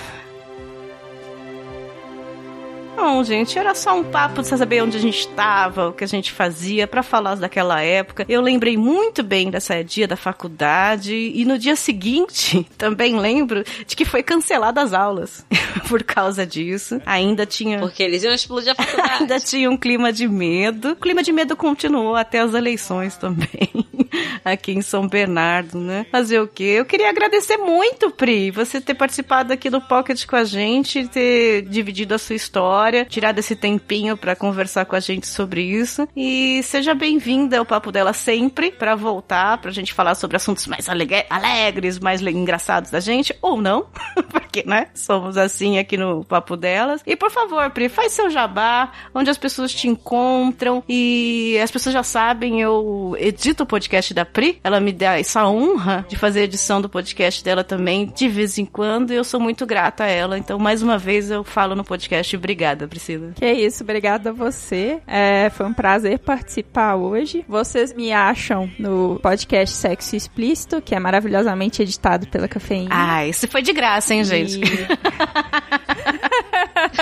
Não, 2.99 3.23
gente, 3.23 3.57
era 3.57 3.73
só 3.73 3.97
um 3.97 4.03
papo 4.03 4.35
pra 4.35 4.43
saber 4.43 4.83
onde 4.83 4.97
a 4.97 4.99
gente 4.99 5.19
estava, 5.19 5.87
o 5.87 5.93
que 5.93 6.03
a 6.03 6.07
gente 6.07 6.33
fazia, 6.33 6.85
para 6.85 7.01
falar 7.01 7.35
daquela 7.35 7.81
época. 7.81 8.25
Eu 8.27 8.41
lembrei 8.41 8.75
muito 8.75 9.23
bem 9.23 9.49
dessa 9.49 9.81
dia 9.81 10.05
da 10.05 10.17
faculdade 10.17 11.15
e 11.15 11.45
no 11.45 11.57
dia 11.57 11.77
seguinte 11.77 12.67
também 12.77 13.17
lembro 13.17 13.63
de 13.87 13.95
que 13.95 14.03
foi 14.03 14.21
cancelada 14.21 14.81
as 14.81 14.91
aulas 14.91 15.45
por 15.87 16.03
causa 16.03 16.45
disso. 16.45 17.01
Ainda 17.05 17.45
tinha. 17.45 17.79
Porque 17.79 18.03
eles 18.03 18.21
iam 18.21 18.33
explodir 18.33 18.73
a 18.73 18.75
faculdade. 18.83 19.21
Ainda 19.21 19.39
tinha 19.39 19.71
um 19.71 19.77
clima 19.77 20.11
de 20.11 20.27
medo. 20.27 20.91
O 20.91 20.95
clima 20.97 21.23
de 21.23 21.31
medo 21.31 21.55
continuou 21.55 22.17
até 22.17 22.41
as 22.41 22.53
eleições 22.53 23.15
também. 23.15 23.87
aqui 24.43 24.71
em 24.71 24.81
São 24.81 25.07
Bernardo, 25.07 25.79
né? 25.79 26.05
Fazer 26.11 26.39
o 26.39 26.47
quê? 26.47 26.75
Eu 26.77 26.85
queria 26.85 27.09
agradecer 27.09 27.57
muito, 27.57 28.11
Pri, 28.11 28.51
você 28.51 28.81
ter 28.81 28.93
participado 28.93 29.53
aqui 29.53 29.69
do 29.69 29.81
Pocket 29.81 30.25
com 30.25 30.35
a 30.35 30.43
gente, 30.43 31.07
ter 31.07 31.63
dividido 31.63 32.13
a 32.13 32.17
sua 32.17 32.35
história, 32.35 33.05
tirado 33.05 33.39
esse 33.39 33.55
tempinho 33.55 34.17
para 34.17 34.35
conversar 34.35 34.85
com 34.85 34.95
a 34.95 34.99
gente 34.99 35.27
sobre 35.27 35.61
isso. 35.61 36.07
E 36.15 36.61
seja 36.63 36.93
bem-vinda 36.93 37.59
ao 37.59 37.65
Papo 37.65 37.91
Dela 37.91 38.13
sempre, 38.13 38.71
para 38.71 38.95
voltar, 38.95 39.57
pra 39.59 39.71
gente 39.71 39.93
falar 39.93 40.15
sobre 40.15 40.37
assuntos 40.37 40.67
mais 40.67 40.87
alegres, 40.89 41.99
mais 41.99 42.21
engraçados 42.21 42.91
da 42.91 42.99
gente, 42.99 43.35
ou 43.41 43.61
não, 43.61 43.87
porque, 44.29 44.63
né, 44.65 44.87
somos 44.93 45.37
assim 45.37 45.77
aqui 45.77 45.97
no 45.97 46.23
Papo 46.23 46.55
Delas. 46.57 47.01
E 47.05 47.15
por 47.15 47.31
favor, 47.31 47.69
Pri, 47.71 47.89
faz 47.89 48.13
seu 48.13 48.29
jabá, 48.29 48.91
onde 49.13 49.29
as 49.29 49.37
pessoas 49.37 49.73
te 49.73 49.87
encontram 49.87 50.83
e 50.87 51.57
as 51.61 51.71
pessoas 51.71 51.93
já 51.93 52.03
sabem, 52.03 52.61
eu 52.61 53.15
edito 53.19 53.63
o 53.63 53.65
podcast 53.65 53.98
da 54.13 54.25
Pri, 54.25 54.59
ela 54.63 54.79
me 54.79 54.91
dá 54.91 55.19
essa 55.19 55.47
honra 55.47 56.05
de 56.07 56.15
fazer 56.15 56.41
a 56.41 56.43
edição 56.43 56.81
do 56.81 56.89
podcast 56.89 57.43
dela 57.43 57.63
também 57.63 58.11
de 58.15 58.27
vez 58.27 58.57
em 58.57 58.65
quando 58.65 59.11
e 59.11 59.15
eu 59.15 59.23
sou 59.23 59.39
muito 59.39 59.65
grata 59.65 60.05
a 60.05 60.07
ela. 60.07 60.37
Então, 60.37 60.57
mais 60.57 60.81
uma 60.81 60.97
vez, 60.97 61.29
eu 61.29 61.43
falo 61.43 61.75
no 61.75 61.83
podcast. 61.83 62.35
Obrigada, 62.35 62.87
Priscila. 62.87 63.31
Que 63.35 63.51
isso, 63.51 63.83
obrigada 63.83 64.29
a 64.29 64.33
você. 64.33 64.99
É, 65.05 65.49
foi 65.49 65.65
um 65.65 65.73
prazer 65.73 66.19
participar 66.19 66.95
hoje. 66.95 67.43
Vocês 67.47 67.93
me 67.93 68.11
acham 68.11 68.69
no 68.79 69.19
podcast 69.21 69.75
Sexo 69.75 70.15
Explícito, 70.15 70.81
que 70.81 70.95
é 70.95 70.99
maravilhosamente 70.99 71.81
editado 71.81 72.27
pela 72.27 72.47
Cafeína. 72.47 72.89
Ah, 72.91 73.27
isso 73.27 73.47
foi 73.47 73.61
de 73.61 73.73
graça, 73.73 74.13
hein, 74.13 74.23
gente? 74.23 74.59
E... 74.59 76.19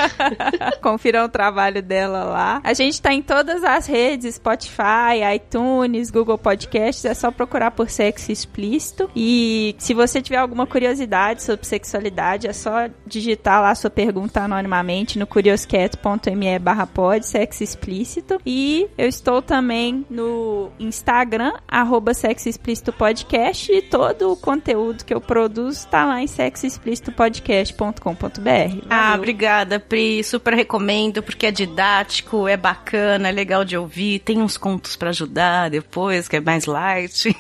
Confiram 0.81 1.25
o 1.25 1.29
trabalho 1.29 1.81
dela 1.81 2.23
lá. 2.23 2.61
A 2.63 2.73
gente 2.73 3.01
tá 3.01 3.13
em 3.13 3.21
todas 3.21 3.63
as 3.63 3.87
redes, 3.87 4.35
Spotify, 4.35 5.23
iTunes, 5.35 6.09
Google 6.09 6.37
Podcasts, 6.37 7.05
é 7.05 7.13
só 7.13 7.31
procurar 7.31 7.71
por 7.71 7.89
sexo 7.89 8.31
explícito. 8.31 9.09
E 9.15 9.75
se 9.77 9.93
você 9.93 10.21
tiver 10.21 10.37
alguma 10.37 10.65
curiosidade 10.65 11.43
sobre 11.43 11.65
sexualidade, 11.65 12.47
é 12.47 12.53
só 12.53 12.89
digitar 13.05 13.61
lá 13.61 13.75
sua 13.75 13.89
pergunta 13.89 14.41
anonimamente 14.41 15.19
no 15.19 15.27
curioscat.me 15.27 16.59
barra 16.59 16.87
pod, 16.87 17.25
sexo 17.25 17.63
explícito. 17.63 18.39
E 18.45 18.87
eu 18.97 19.07
estou 19.07 19.41
também 19.41 20.05
no 20.09 20.69
Instagram, 20.79 21.53
arroba 21.67 22.13
sexo 22.13 22.47
explícito 22.49 22.93
podcast 22.93 23.71
e 23.71 23.81
todo 23.81 24.31
o 24.31 24.37
conteúdo 24.37 25.05
que 25.05 25.13
eu 25.13 25.21
produzo 25.21 25.79
está 25.79 26.05
lá 26.05 26.21
em 26.21 26.27
sexoexplicitopodcast.com.br. 26.27 28.85
Ah, 28.89 29.13
obrigada, 29.15 29.79
Pri. 29.87 30.23
Super 30.23 30.53
recomendo 30.53 31.23
porque 31.23 31.45
é 31.45 31.51
didático, 31.51 32.47
é 32.47 32.57
bacana, 32.57 33.29
é 33.29 33.31
legal 33.31 33.63
de 33.63 33.77
ouvir. 33.77 34.19
Tem 34.19 34.39
uns 34.39 34.57
contos 34.57 34.95
para 34.95 35.09
ajudar 35.09 35.69
depois, 35.69 36.27
que 36.27 36.35
é 36.35 36.41
mais 36.41 36.65
light. 36.65 37.35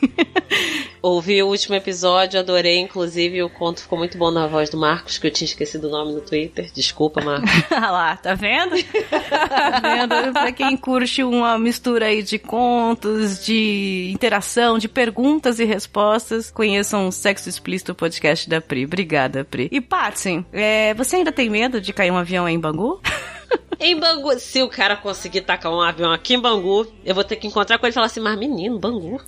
Ouvi 1.01 1.41
o 1.41 1.47
último 1.47 1.75
episódio, 1.75 2.39
adorei, 2.39 2.79
inclusive 2.79 3.41
o 3.43 3.49
conto 3.49 3.81
ficou 3.81 3.97
muito 3.97 4.17
bom 4.17 4.31
na 4.31 4.47
voz 4.47 4.69
do 4.69 4.77
Marcos, 4.77 5.17
que 5.17 5.27
eu 5.27 5.31
tinha 5.31 5.45
esquecido 5.45 5.87
o 5.87 5.91
nome 5.91 6.11
no 6.11 6.21
Twitter. 6.21 6.69
Desculpa, 6.73 7.21
Marcos. 7.21 7.49
ah 7.71 7.91
lá, 7.91 8.17
tá 8.17 8.33
vendo? 8.33 8.75
tá 8.81 9.79
vendo? 9.79 10.33
Pra 10.33 10.51
quem 10.51 10.75
curte 10.75 11.23
uma 11.23 11.57
mistura 11.57 12.07
aí 12.07 12.23
de 12.23 12.37
contos, 12.37 13.45
de 13.45 14.11
interação, 14.13 14.77
de 14.77 14.89
perguntas 14.89 15.59
e 15.59 15.65
respostas, 15.65 16.51
conheçam 16.51 17.07
o 17.07 17.11
Sexo 17.11 17.47
Explícito 17.47 17.95
podcast 17.95 18.49
da 18.49 18.59
Pri. 18.59 18.85
Obrigada, 18.85 19.45
Pri. 19.45 19.69
E 19.71 19.79
Patsy, 19.79 20.43
é, 20.51 20.93
você 20.93 21.17
ainda 21.17 21.31
tem 21.31 21.49
medo 21.49 21.79
de 21.79 21.93
cair 21.93 22.11
um 22.11 22.17
avião 22.17 22.36
em 22.45 22.59
Bangu? 22.59 22.99
Em 23.79 23.95
Bangu, 23.97 24.37
se 24.39 24.63
o 24.63 24.67
cara 24.67 24.95
conseguir 24.95 25.41
tacar 25.41 25.71
um 25.71 25.79
avião 25.79 26.11
aqui 26.11 26.33
em 26.33 26.39
Bangu, 26.39 26.87
eu 27.05 27.13
vou 27.13 27.23
ter 27.23 27.35
que 27.35 27.45
encontrar 27.45 27.77
com 27.77 27.85
ele 27.85 27.91
e 27.91 27.93
falar 27.93 28.07
assim, 28.07 28.19
mas 28.19 28.37
menino, 28.37 28.79
Bangu. 28.79 29.21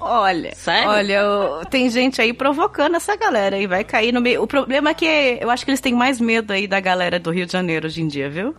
Olha, 0.00 0.52
Sério? 0.56 0.90
olha, 0.90 1.64
tem 1.70 1.88
gente 1.88 2.20
aí 2.20 2.32
provocando 2.32 2.96
essa 2.96 3.14
galera 3.16 3.56
e 3.56 3.66
vai 3.68 3.84
cair 3.84 4.12
no 4.12 4.20
meio. 4.20 4.42
O 4.42 4.46
problema 4.46 4.90
é 4.90 4.94
que 4.94 5.06
eu 5.40 5.48
acho 5.50 5.64
que 5.64 5.70
eles 5.70 5.80
têm 5.80 5.94
mais 5.94 6.20
medo 6.20 6.52
aí 6.52 6.66
da 6.66 6.80
galera 6.80 7.20
do 7.20 7.30
Rio 7.30 7.46
de 7.46 7.52
Janeiro 7.52 7.86
hoje 7.86 8.02
em 8.02 8.08
dia, 8.08 8.28
viu? 8.28 8.56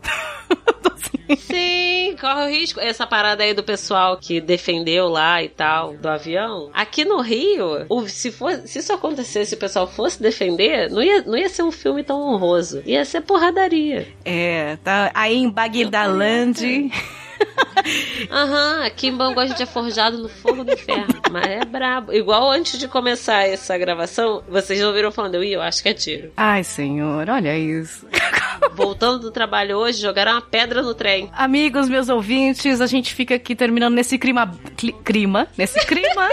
Sim, 1.38 2.16
corre 2.20 2.46
o 2.46 2.50
risco. 2.50 2.80
Essa 2.80 3.06
parada 3.08 3.44
aí 3.44 3.54
do 3.54 3.63
pessoal 3.63 4.18
que 4.18 4.39
defendeu 4.42 5.08
lá 5.08 5.42
e 5.44 5.50
tal, 5.50 5.94
do 5.94 6.08
avião. 6.08 6.70
Aqui 6.74 7.06
no 7.06 7.22
Rio, 7.22 7.86
se, 8.08 8.32
for, 8.32 8.52
se 8.66 8.80
isso 8.80 8.94
acontecesse, 8.94 9.56
o 9.56 9.60
pessoal 9.60 9.88
fosse 9.88 10.22
defender, 10.22 10.89
não 10.89 11.02
ia, 11.02 11.22
não 11.22 11.38
ia 11.38 11.50
ser 11.50 11.63
um 11.63 11.72
filme 11.72 12.04
tão 12.04 12.20
honroso. 12.22 12.82
Ia 12.86 13.06
ser 13.06 13.22
porradaria. 13.22 14.08
É, 14.26 14.78
tá 14.84 15.12
aí 15.13 15.38
em 15.38 15.50
Bagdaland. 15.50 16.92
Aham, 18.32 18.77
uhum, 18.77 18.84
aqui 18.86 19.08
em 19.08 19.15
Bangu 19.15 19.39
a 19.39 19.45
gente 19.45 19.62
é 19.62 19.65
forjado 19.65 20.17
no 20.17 20.29
fogo 20.29 20.63
do 20.63 20.71
inferno. 20.71 21.21
Mas 21.32 21.45
é 21.45 21.65
brabo. 21.65 22.13
Igual 22.13 22.51
antes 22.51 22.79
de 22.79 22.88
começar 22.88 23.43
essa 23.47 23.77
gravação, 23.77 24.43
vocês 24.47 24.82
ouviram 24.82 25.12
falando, 25.12 25.36
eu 25.36 25.43
eu 25.43 25.62
acho 25.62 25.84
que 25.84 25.89
é 25.89 25.93
tiro. 25.93 26.32
Ai, 26.38 26.63
senhor, 26.63 27.29
olha 27.29 27.58
isso. 27.58 28.08
Voltando 28.73 29.19
do 29.19 29.32
trabalho 29.32 29.77
hoje, 29.77 30.01
jogaram 30.01 30.32
uma 30.32 30.41
pedra 30.41 30.82
no 30.82 30.93
trem. 30.93 31.29
Amigos, 31.34 31.89
meus 31.89 32.10
ouvintes, 32.10 32.82
a 32.82 32.88
gente 32.88 33.13
fica 33.13 33.36
aqui 33.36 33.56
terminando 33.56 33.93
nesse 33.93 34.17
clima. 34.17 34.51
Cli, 34.77 34.93
clima? 35.03 35.47
Nesse 35.58 35.86
clima. 35.86 36.29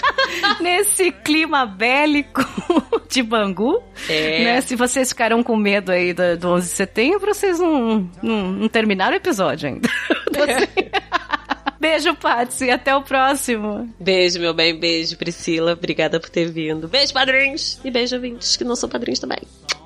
nesse 0.60 1.12
clima 1.12 1.66
bélico 1.66 2.42
de 3.08 3.22
Bangu. 3.22 3.82
É. 4.08 4.44
Né? 4.44 4.60
Se 4.60 4.74
vocês 4.74 5.10
ficaram 5.10 5.42
com 5.42 5.56
medo 5.56 5.92
aí 5.92 6.12
do, 6.12 6.36
do 6.36 6.48
11 6.50 6.68
de 6.68 6.74
setembro, 6.74 7.34
vocês 7.34 7.58
não, 7.58 8.08
não, 8.22 8.52
não 8.52 8.68
terminaram 8.68 9.12
o 9.12 9.16
episódio 9.16 9.68
ainda. 9.68 9.88
Beijo, 11.78 12.14
Patsy. 12.16 12.70
Até 12.70 12.94
o 12.96 13.02
próximo. 13.02 13.88
Beijo, 14.00 14.40
meu 14.40 14.54
bem. 14.54 14.78
Beijo, 14.78 15.16
Priscila. 15.16 15.72
Obrigada 15.72 16.18
por 16.18 16.28
ter 16.28 16.50
vindo. 16.50 16.88
Beijo, 16.88 17.12
padrinhos. 17.12 17.78
E 17.84 17.90
beijo, 17.90 18.16
ouvintes 18.16 18.56
que 18.56 18.64
não 18.64 18.74
são 18.74 18.88
padrinhos 18.88 19.20
também. 19.20 19.38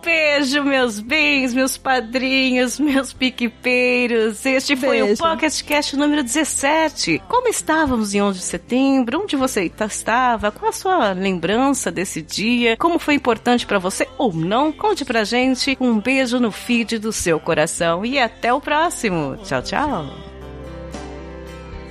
Beijo, 0.02 0.64
meus 0.64 0.98
bens, 0.98 1.52
meus 1.52 1.76
padrinhos, 1.76 2.80
meus 2.80 3.12
piquipeiros. 3.12 4.46
Este 4.46 4.74
Beijo. 4.74 5.06
foi 5.06 5.12
o 5.12 5.16
Pocket 5.16 5.62
Cast 5.62 5.96
número 5.96 6.22
17. 6.22 7.22
Como 7.28 7.48
estávamos 7.48 8.14
em 8.14 8.22
11 8.22 8.38
de 8.38 8.44
setembro? 8.44 9.20
Onde 9.20 9.36
você 9.36 9.70
estava? 9.78 10.50
Qual 10.50 10.70
a 10.70 10.72
sua 10.72 11.12
lembrança 11.12 11.90
desse 11.90 12.22
dia? 12.22 12.78
Como 12.78 12.98
foi 12.98 13.14
importante 13.14 13.66
para 13.66 13.78
você 13.78 14.08
ou 14.16 14.32
não? 14.32 14.72
Conte 14.72 15.04
pra 15.04 15.24
gente. 15.24 15.76
Um 15.78 16.00
beijo 16.00 16.40
no 16.40 16.50
feed 16.50 16.98
do 16.98 17.12
seu 17.12 17.38
coração 17.38 18.06
e 18.06 18.18
até 18.18 18.54
o 18.54 18.60
próximo. 18.60 19.36
Tchau, 19.44 19.62
tchau. 19.62 20.29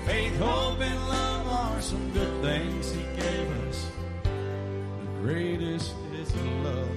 Faith, 0.10 0.38
hope, 0.40 0.80
and 0.80 1.08
love 1.08 1.48
are 1.48 1.82
some 1.82 2.10
good 2.14 2.42
things 2.42 2.92
He 2.92 3.04
gave 3.16 3.48
us. 3.68 3.86
The 4.24 5.22
greatest 5.22 5.94
is 6.16 6.36
love. 6.66 6.90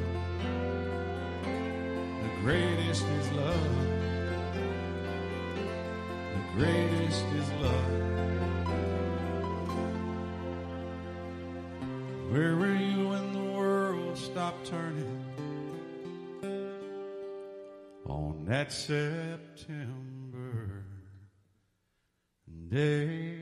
The 1.43 2.31
greatest 2.41 3.05
is 3.05 3.33
love. 3.33 3.77
The 6.33 6.43
greatest 6.57 7.25
is 7.37 7.49
love. 7.61 7.93
Where 12.31 12.57
were 12.57 12.75
you 12.75 13.09
when 13.09 13.33
the 13.35 13.53
world 13.53 14.17
stopped 14.17 14.69
turning? 14.69 15.23
On 18.07 18.43
that 18.47 18.73
September 18.73 20.12
day. 22.73 23.33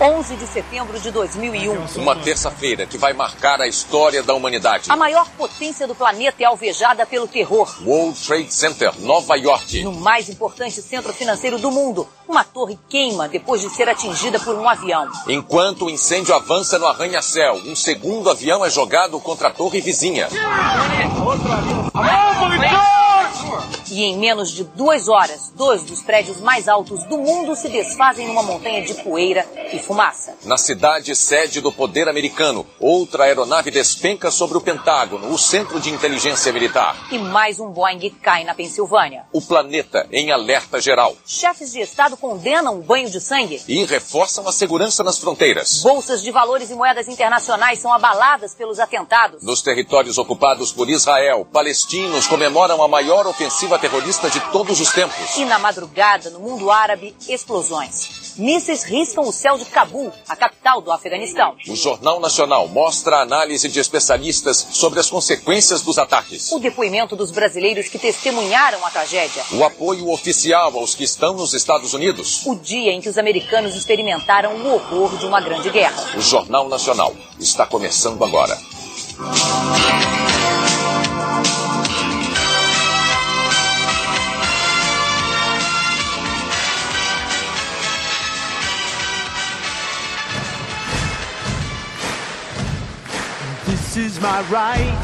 11 0.00 0.36
de 0.36 0.46
setembro 0.46 1.00
de 1.00 1.10
2001. 1.10 2.00
Uma 2.00 2.14
terça-feira 2.14 2.86
que 2.86 2.96
vai 2.96 3.12
marcar 3.12 3.60
a 3.60 3.66
história 3.66 4.22
da 4.22 4.32
humanidade. 4.32 4.84
A 4.88 4.96
maior 4.96 5.28
potência 5.30 5.88
do 5.88 5.94
planeta 5.94 6.40
é 6.40 6.46
alvejada 6.46 7.04
pelo 7.04 7.26
terror. 7.26 7.68
World 7.84 8.16
Trade 8.24 8.54
Center, 8.54 8.92
Nova 9.00 9.34
York. 9.34 9.82
No 9.82 9.92
mais 9.92 10.28
importante 10.28 10.80
centro 10.80 11.12
financeiro 11.12 11.58
do 11.58 11.72
mundo, 11.72 12.06
uma 12.28 12.44
torre 12.44 12.78
queima 12.88 13.28
depois 13.28 13.60
de 13.60 13.70
ser 13.70 13.88
atingida 13.88 14.38
por 14.38 14.54
um 14.54 14.68
avião. 14.68 15.08
Enquanto 15.26 15.86
o 15.86 15.90
incêndio 15.90 16.32
avança 16.32 16.78
no 16.78 16.86
arranha-céu, 16.86 17.54
um 17.66 17.74
segundo 17.74 18.30
avião 18.30 18.64
é 18.64 18.70
jogado 18.70 19.18
contra 19.18 19.48
a 19.48 19.50
torre 19.50 19.80
vizinha. 19.80 20.28
E 23.90 24.04
em 24.04 24.16
menos 24.16 24.52
de 24.52 24.62
duas 24.62 25.08
horas, 25.08 25.52
dois 25.56 25.82
dos 25.82 26.02
prédios 26.02 26.40
mais 26.40 26.68
altos 26.68 27.02
do 27.04 27.18
mundo 27.18 27.56
se 27.56 27.68
desfazem 27.68 28.28
numa 28.28 28.42
montanha 28.42 28.84
de 28.84 28.94
poeira 28.94 29.44
e 29.72 29.78
fumaça. 29.78 30.34
Na 30.44 30.56
cidade 30.56 31.14
sede 31.14 31.60
do 31.60 31.72
poder 31.72 32.08
americano, 32.08 32.66
outra 32.78 33.24
aeronave 33.24 33.70
despenca 33.70 34.30
sobre 34.30 34.56
o 34.56 34.60
Pentágono, 34.60 35.32
o 35.32 35.38
centro 35.38 35.80
de 35.80 35.90
inteligência 35.90 36.52
militar. 36.52 36.96
E 37.10 37.18
mais 37.18 37.60
um 37.60 37.70
Boeing 37.70 38.10
cai 38.22 38.44
na 38.44 38.54
Pensilvânia. 38.54 39.24
O 39.32 39.40
planeta 39.40 40.06
em 40.12 40.30
alerta 40.30 40.80
geral. 40.80 41.16
Chefes 41.26 41.72
de 41.72 41.80
Estado 41.80 42.16
condenam 42.16 42.78
o 42.78 42.82
banho 42.82 43.10
de 43.10 43.20
sangue. 43.20 43.62
E 43.68 43.84
reforçam 43.84 44.46
a 44.48 44.52
segurança 44.52 45.02
nas 45.02 45.18
fronteiras. 45.18 45.82
Bolsas 45.82 46.22
de 46.22 46.30
valores 46.30 46.70
e 46.70 46.74
moedas 46.74 47.08
internacionais 47.08 47.78
são 47.78 47.92
abaladas 47.92 48.54
pelos 48.54 48.78
atentados. 48.78 49.42
Nos 49.42 49.62
territórios 49.62 50.18
ocupados 50.18 50.72
por 50.72 50.88
Israel, 50.88 51.46
palestinos 51.52 52.26
comemoram 52.26 52.82
a 52.82 52.88
maior 52.88 53.26
ofensiva 53.26 53.58
ofensiva 53.68 53.78
terrorista 53.78 54.30
de 54.30 54.40
todos 54.52 54.80
os 54.80 54.92
tempos. 54.92 55.36
E 55.36 55.44
na 55.44 55.58
madrugada, 55.58 56.30
no 56.30 56.40
mundo 56.40 56.70
árabe, 56.70 57.14
explosões. 57.28 58.36
Mísseis 58.36 58.84
riscam 58.84 59.24
o 59.24 59.32
céu 59.32 59.57
de 59.58 59.64
Cabul, 59.66 60.12
a 60.28 60.36
capital 60.36 60.80
do 60.80 60.90
Afeganistão. 60.90 61.56
O 61.68 61.76
Jornal 61.76 62.20
Nacional 62.20 62.68
mostra 62.68 63.16
a 63.16 63.22
análise 63.22 63.68
de 63.68 63.80
especialistas 63.80 64.56
sobre 64.70 65.00
as 65.00 65.10
consequências 65.10 65.82
dos 65.82 65.98
ataques. 65.98 66.50
O 66.52 66.58
depoimento 66.58 67.14
dos 67.16 67.30
brasileiros 67.30 67.88
que 67.88 67.98
testemunharam 67.98 68.84
a 68.86 68.90
tragédia. 68.90 69.42
O 69.52 69.64
apoio 69.64 70.10
oficial 70.10 70.76
aos 70.78 70.94
que 70.94 71.04
estão 71.04 71.34
nos 71.34 71.52
Estados 71.52 71.92
Unidos. 71.92 72.46
O 72.46 72.54
dia 72.54 72.92
em 72.92 73.00
que 73.00 73.08
os 73.08 73.18
americanos 73.18 73.74
experimentaram 73.74 74.54
o 74.54 74.74
horror 74.74 75.16
de 75.18 75.26
uma 75.26 75.40
grande 75.40 75.70
guerra. 75.70 76.16
O 76.16 76.20
Jornal 76.20 76.68
Nacional 76.68 77.14
está 77.38 77.66
começando 77.66 78.24
agora. 78.24 78.56
Is 93.98 94.20
my 94.20 94.40
right, 94.42 94.94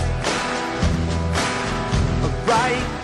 right 2.46 3.03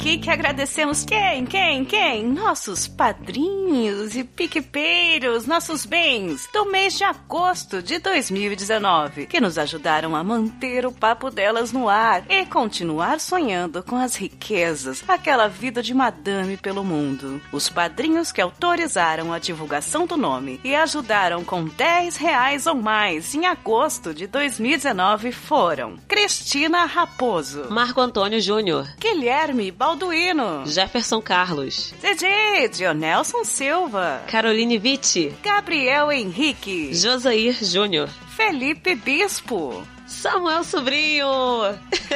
aqui 0.00 0.16
que 0.16 0.30
agradecemos 0.30 1.04
quem, 1.04 1.44
quem, 1.44 1.84
quem? 1.84 2.24
Nossos 2.24 2.88
padrinhos 2.88 4.16
e 4.16 4.24
piquepeiros, 4.24 5.46
nossos 5.46 5.84
bens 5.84 6.48
do 6.54 6.64
mês 6.70 6.96
de 6.96 7.04
agosto 7.04 7.82
de 7.82 7.98
2019, 7.98 9.26
que 9.26 9.42
nos 9.42 9.58
ajudaram 9.58 10.16
a 10.16 10.24
manter 10.24 10.86
o 10.86 10.92
papo 10.92 11.30
delas 11.30 11.70
no 11.70 11.86
ar 11.86 12.24
e 12.30 12.46
continuar 12.46 13.20
sonhando 13.20 13.82
com 13.82 13.96
as 13.96 14.16
riquezas, 14.16 15.04
aquela 15.06 15.48
vida 15.48 15.82
de 15.82 15.92
madame 15.92 16.56
pelo 16.56 16.82
mundo. 16.82 17.38
Os 17.52 17.68
padrinhos 17.68 18.32
que 18.32 18.40
autorizaram 18.40 19.34
a 19.34 19.38
divulgação 19.38 20.06
do 20.06 20.16
nome 20.16 20.60
e 20.64 20.74
ajudaram 20.74 21.44
com 21.44 21.64
10 21.64 22.16
reais 22.16 22.66
ou 22.66 22.74
mais 22.74 23.34
em 23.34 23.44
agosto 23.44 24.14
de 24.14 24.26
2019 24.26 25.30
foram 25.30 25.98
Cristina 26.08 26.86
Raposo, 26.86 27.66
Marco 27.68 28.00
Antônio 28.00 28.40
Júnior, 28.40 28.88
Guilherme 28.98 29.70
Balduino, 29.90 30.64
Jefferson 30.66 31.20
Carlos, 31.20 31.92
DJ 32.00 32.68
Dionelson 32.68 33.44
Silva, 33.44 34.22
Caroline 34.28 34.78
Vitti, 34.78 35.34
Gabriel 35.42 36.12
Henrique, 36.12 36.92
Josair 36.94 37.56
Júnior, 37.60 38.08
Felipe 38.36 38.94
Bispo, 38.94 39.84
Samuel 40.20 40.62
Sobrinho, 40.64 41.26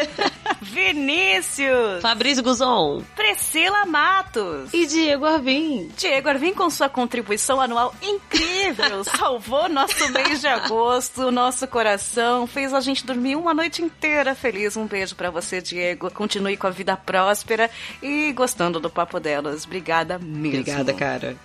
Vinícius, 0.60 2.02
Fabrício 2.02 2.44
Guzon 2.44 3.02
Priscila 3.16 3.86
Matos 3.86 4.74
e 4.74 4.84
Diego 4.84 5.24
Arvim. 5.24 5.90
Diego 5.96 6.28
Arvim, 6.28 6.52
com 6.52 6.68
sua 6.68 6.90
contribuição 6.90 7.62
anual 7.62 7.94
incrível, 8.02 9.04
salvou 9.08 9.70
nosso 9.70 10.06
mês 10.12 10.42
de 10.42 10.46
agosto, 10.46 11.30
nosso 11.30 11.66
coração, 11.66 12.46
fez 12.46 12.74
a 12.74 12.80
gente 12.82 13.06
dormir 13.06 13.36
uma 13.36 13.54
noite 13.54 13.80
inteira 13.80 14.34
feliz. 14.34 14.76
Um 14.76 14.86
beijo 14.86 15.16
pra 15.16 15.30
você, 15.30 15.62
Diego. 15.62 16.10
Continue 16.10 16.58
com 16.58 16.66
a 16.66 16.70
vida 16.70 16.94
próspera 16.98 17.70
e 18.02 18.34
gostando 18.34 18.78
do 18.78 18.90
papo 18.90 19.18
delas. 19.18 19.64
Obrigada 19.64 20.18
mesmo. 20.18 20.60
Obrigada, 20.60 20.92
cara. 20.92 21.36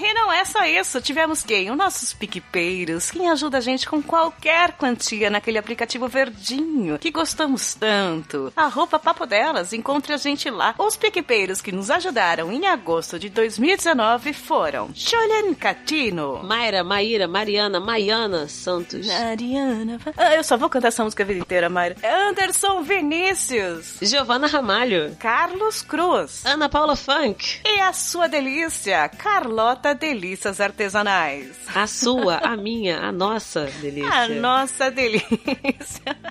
E 0.00 0.14
não 0.14 0.32
é 0.32 0.44
só 0.44 0.64
isso, 0.64 1.00
tivemos 1.00 1.42
quem? 1.42 1.70
Os 1.70 1.76
nossos 1.76 2.12
piquepeiros, 2.12 3.10
quem 3.10 3.28
ajuda 3.28 3.58
a 3.58 3.60
gente 3.60 3.86
com 3.86 4.00
qualquer 4.00 4.72
quantia 4.72 5.28
naquele 5.28 5.58
aplicativo 5.58 5.67
verdinho 6.08 6.98
que 6.98 7.10
gostamos 7.10 7.74
tanto. 7.74 8.52
Arroba 8.56 8.98
Papo 8.98 9.26
Delas, 9.26 9.72
encontre 9.72 10.12
a 10.12 10.16
gente 10.16 10.48
lá. 10.50 10.74
Os 10.78 10.96
piquepeiros 10.96 11.60
que 11.60 11.72
nos 11.72 11.90
ajudaram 11.90 12.52
em 12.52 12.66
agosto 12.66 13.18
de 13.18 13.28
2019 13.28 14.32
foram 14.32 14.90
Julian 14.94 15.54
Catino, 15.54 16.42
Mayra, 16.42 16.82
Maíra, 16.84 17.26
Mariana, 17.28 17.80
Maiana 17.80 18.48
Santos, 18.48 19.06
Mariana. 19.06 19.98
Ah, 20.16 20.34
eu 20.34 20.44
só 20.44 20.56
vou 20.56 20.68
cantar 20.68 20.88
essa 20.88 21.04
música 21.04 21.22
a 21.22 21.26
vida 21.26 21.40
inteira, 21.40 21.68
Mayra. 21.68 21.96
Anderson 22.28 22.82
Vinícius, 22.82 23.96
Giovana 24.02 24.46
Ramalho, 24.46 25.16
Carlos 25.18 25.82
Cruz. 25.82 26.44
Ana 26.46 26.68
Paula 26.68 26.96
Funk, 26.96 27.60
E 27.64 27.80
a 27.80 27.92
sua 27.92 28.28
delícia, 28.28 29.08
Carlota 29.08 29.94
Delícias 29.94 30.60
Artesanais. 30.60 31.48
a 31.74 31.86
sua, 31.86 32.38
a 32.38 32.56
minha, 32.56 32.98
a 33.00 33.12
nossa 33.12 33.66
delícia. 33.80 34.10
A 34.12 34.28
nossa 34.28 34.90
delícia. 34.90 35.57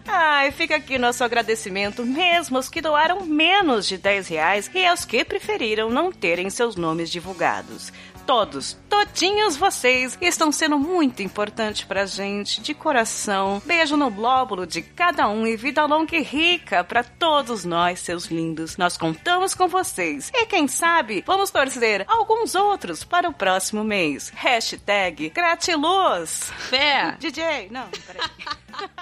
Ai, 0.07 0.51
fica 0.51 0.75
aqui 0.75 0.97
nosso 0.97 1.23
agradecimento, 1.23 2.05
mesmo 2.05 2.57
aos 2.57 2.69
que 2.69 2.81
doaram 2.81 3.25
menos 3.25 3.87
de 3.87 3.97
10 3.97 4.27
reais 4.27 4.71
e 4.73 4.85
aos 4.85 5.05
que 5.05 5.23
preferiram 5.23 5.89
não 5.89 6.11
terem 6.11 6.49
seus 6.49 6.75
nomes 6.75 7.09
divulgados. 7.09 7.91
Todos, 8.27 8.77
todinhos 8.89 9.55
vocês 9.55 10.17
estão 10.19 10.51
sendo 10.51 10.77
muito 10.77 11.23
importantes 11.23 11.85
pra 11.85 12.05
gente, 12.05 12.59
de 12.59 12.73
coração. 12.73 13.61
Beijo 13.65 13.95
no 13.95 14.11
glóbulo 14.11 14.67
de 14.67 14.81
cada 14.81 15.29
um 15.29 15.47
e 15.47 15.55
vida 15.55 15.85
longa 15.85 16.13
e 16.13 16.21
rica 16.21 16.83
pra 16.83 17.05
todos 17.05 17.63
nós, 17.63 18.01
seus 18.01 18.25
lindos. 18.25 18.75
Nós 18.75 18.97
contamos 18.97 19.55
com 19.55 19.69
vocês. 19.69 20.29
E 20.35 20.45
quem 20.45 20.67
sabe, 20.67 21.23
vamos 21.25 21.51
torcer 21.51 22.03
alguns 22.05 22.53
outros 22.53 23.01
para 23.05 23.29
o 23.29 23.33
próximo 23.33 23.81
mês. 23.81 24.29
Hashtag 24.35 25.29
gratiluz. 25.29 26.51
Fé! 26.69 27.15
DJ, 27.19 27.69
não, 27.71 27.87
peraí. 28.05 28.29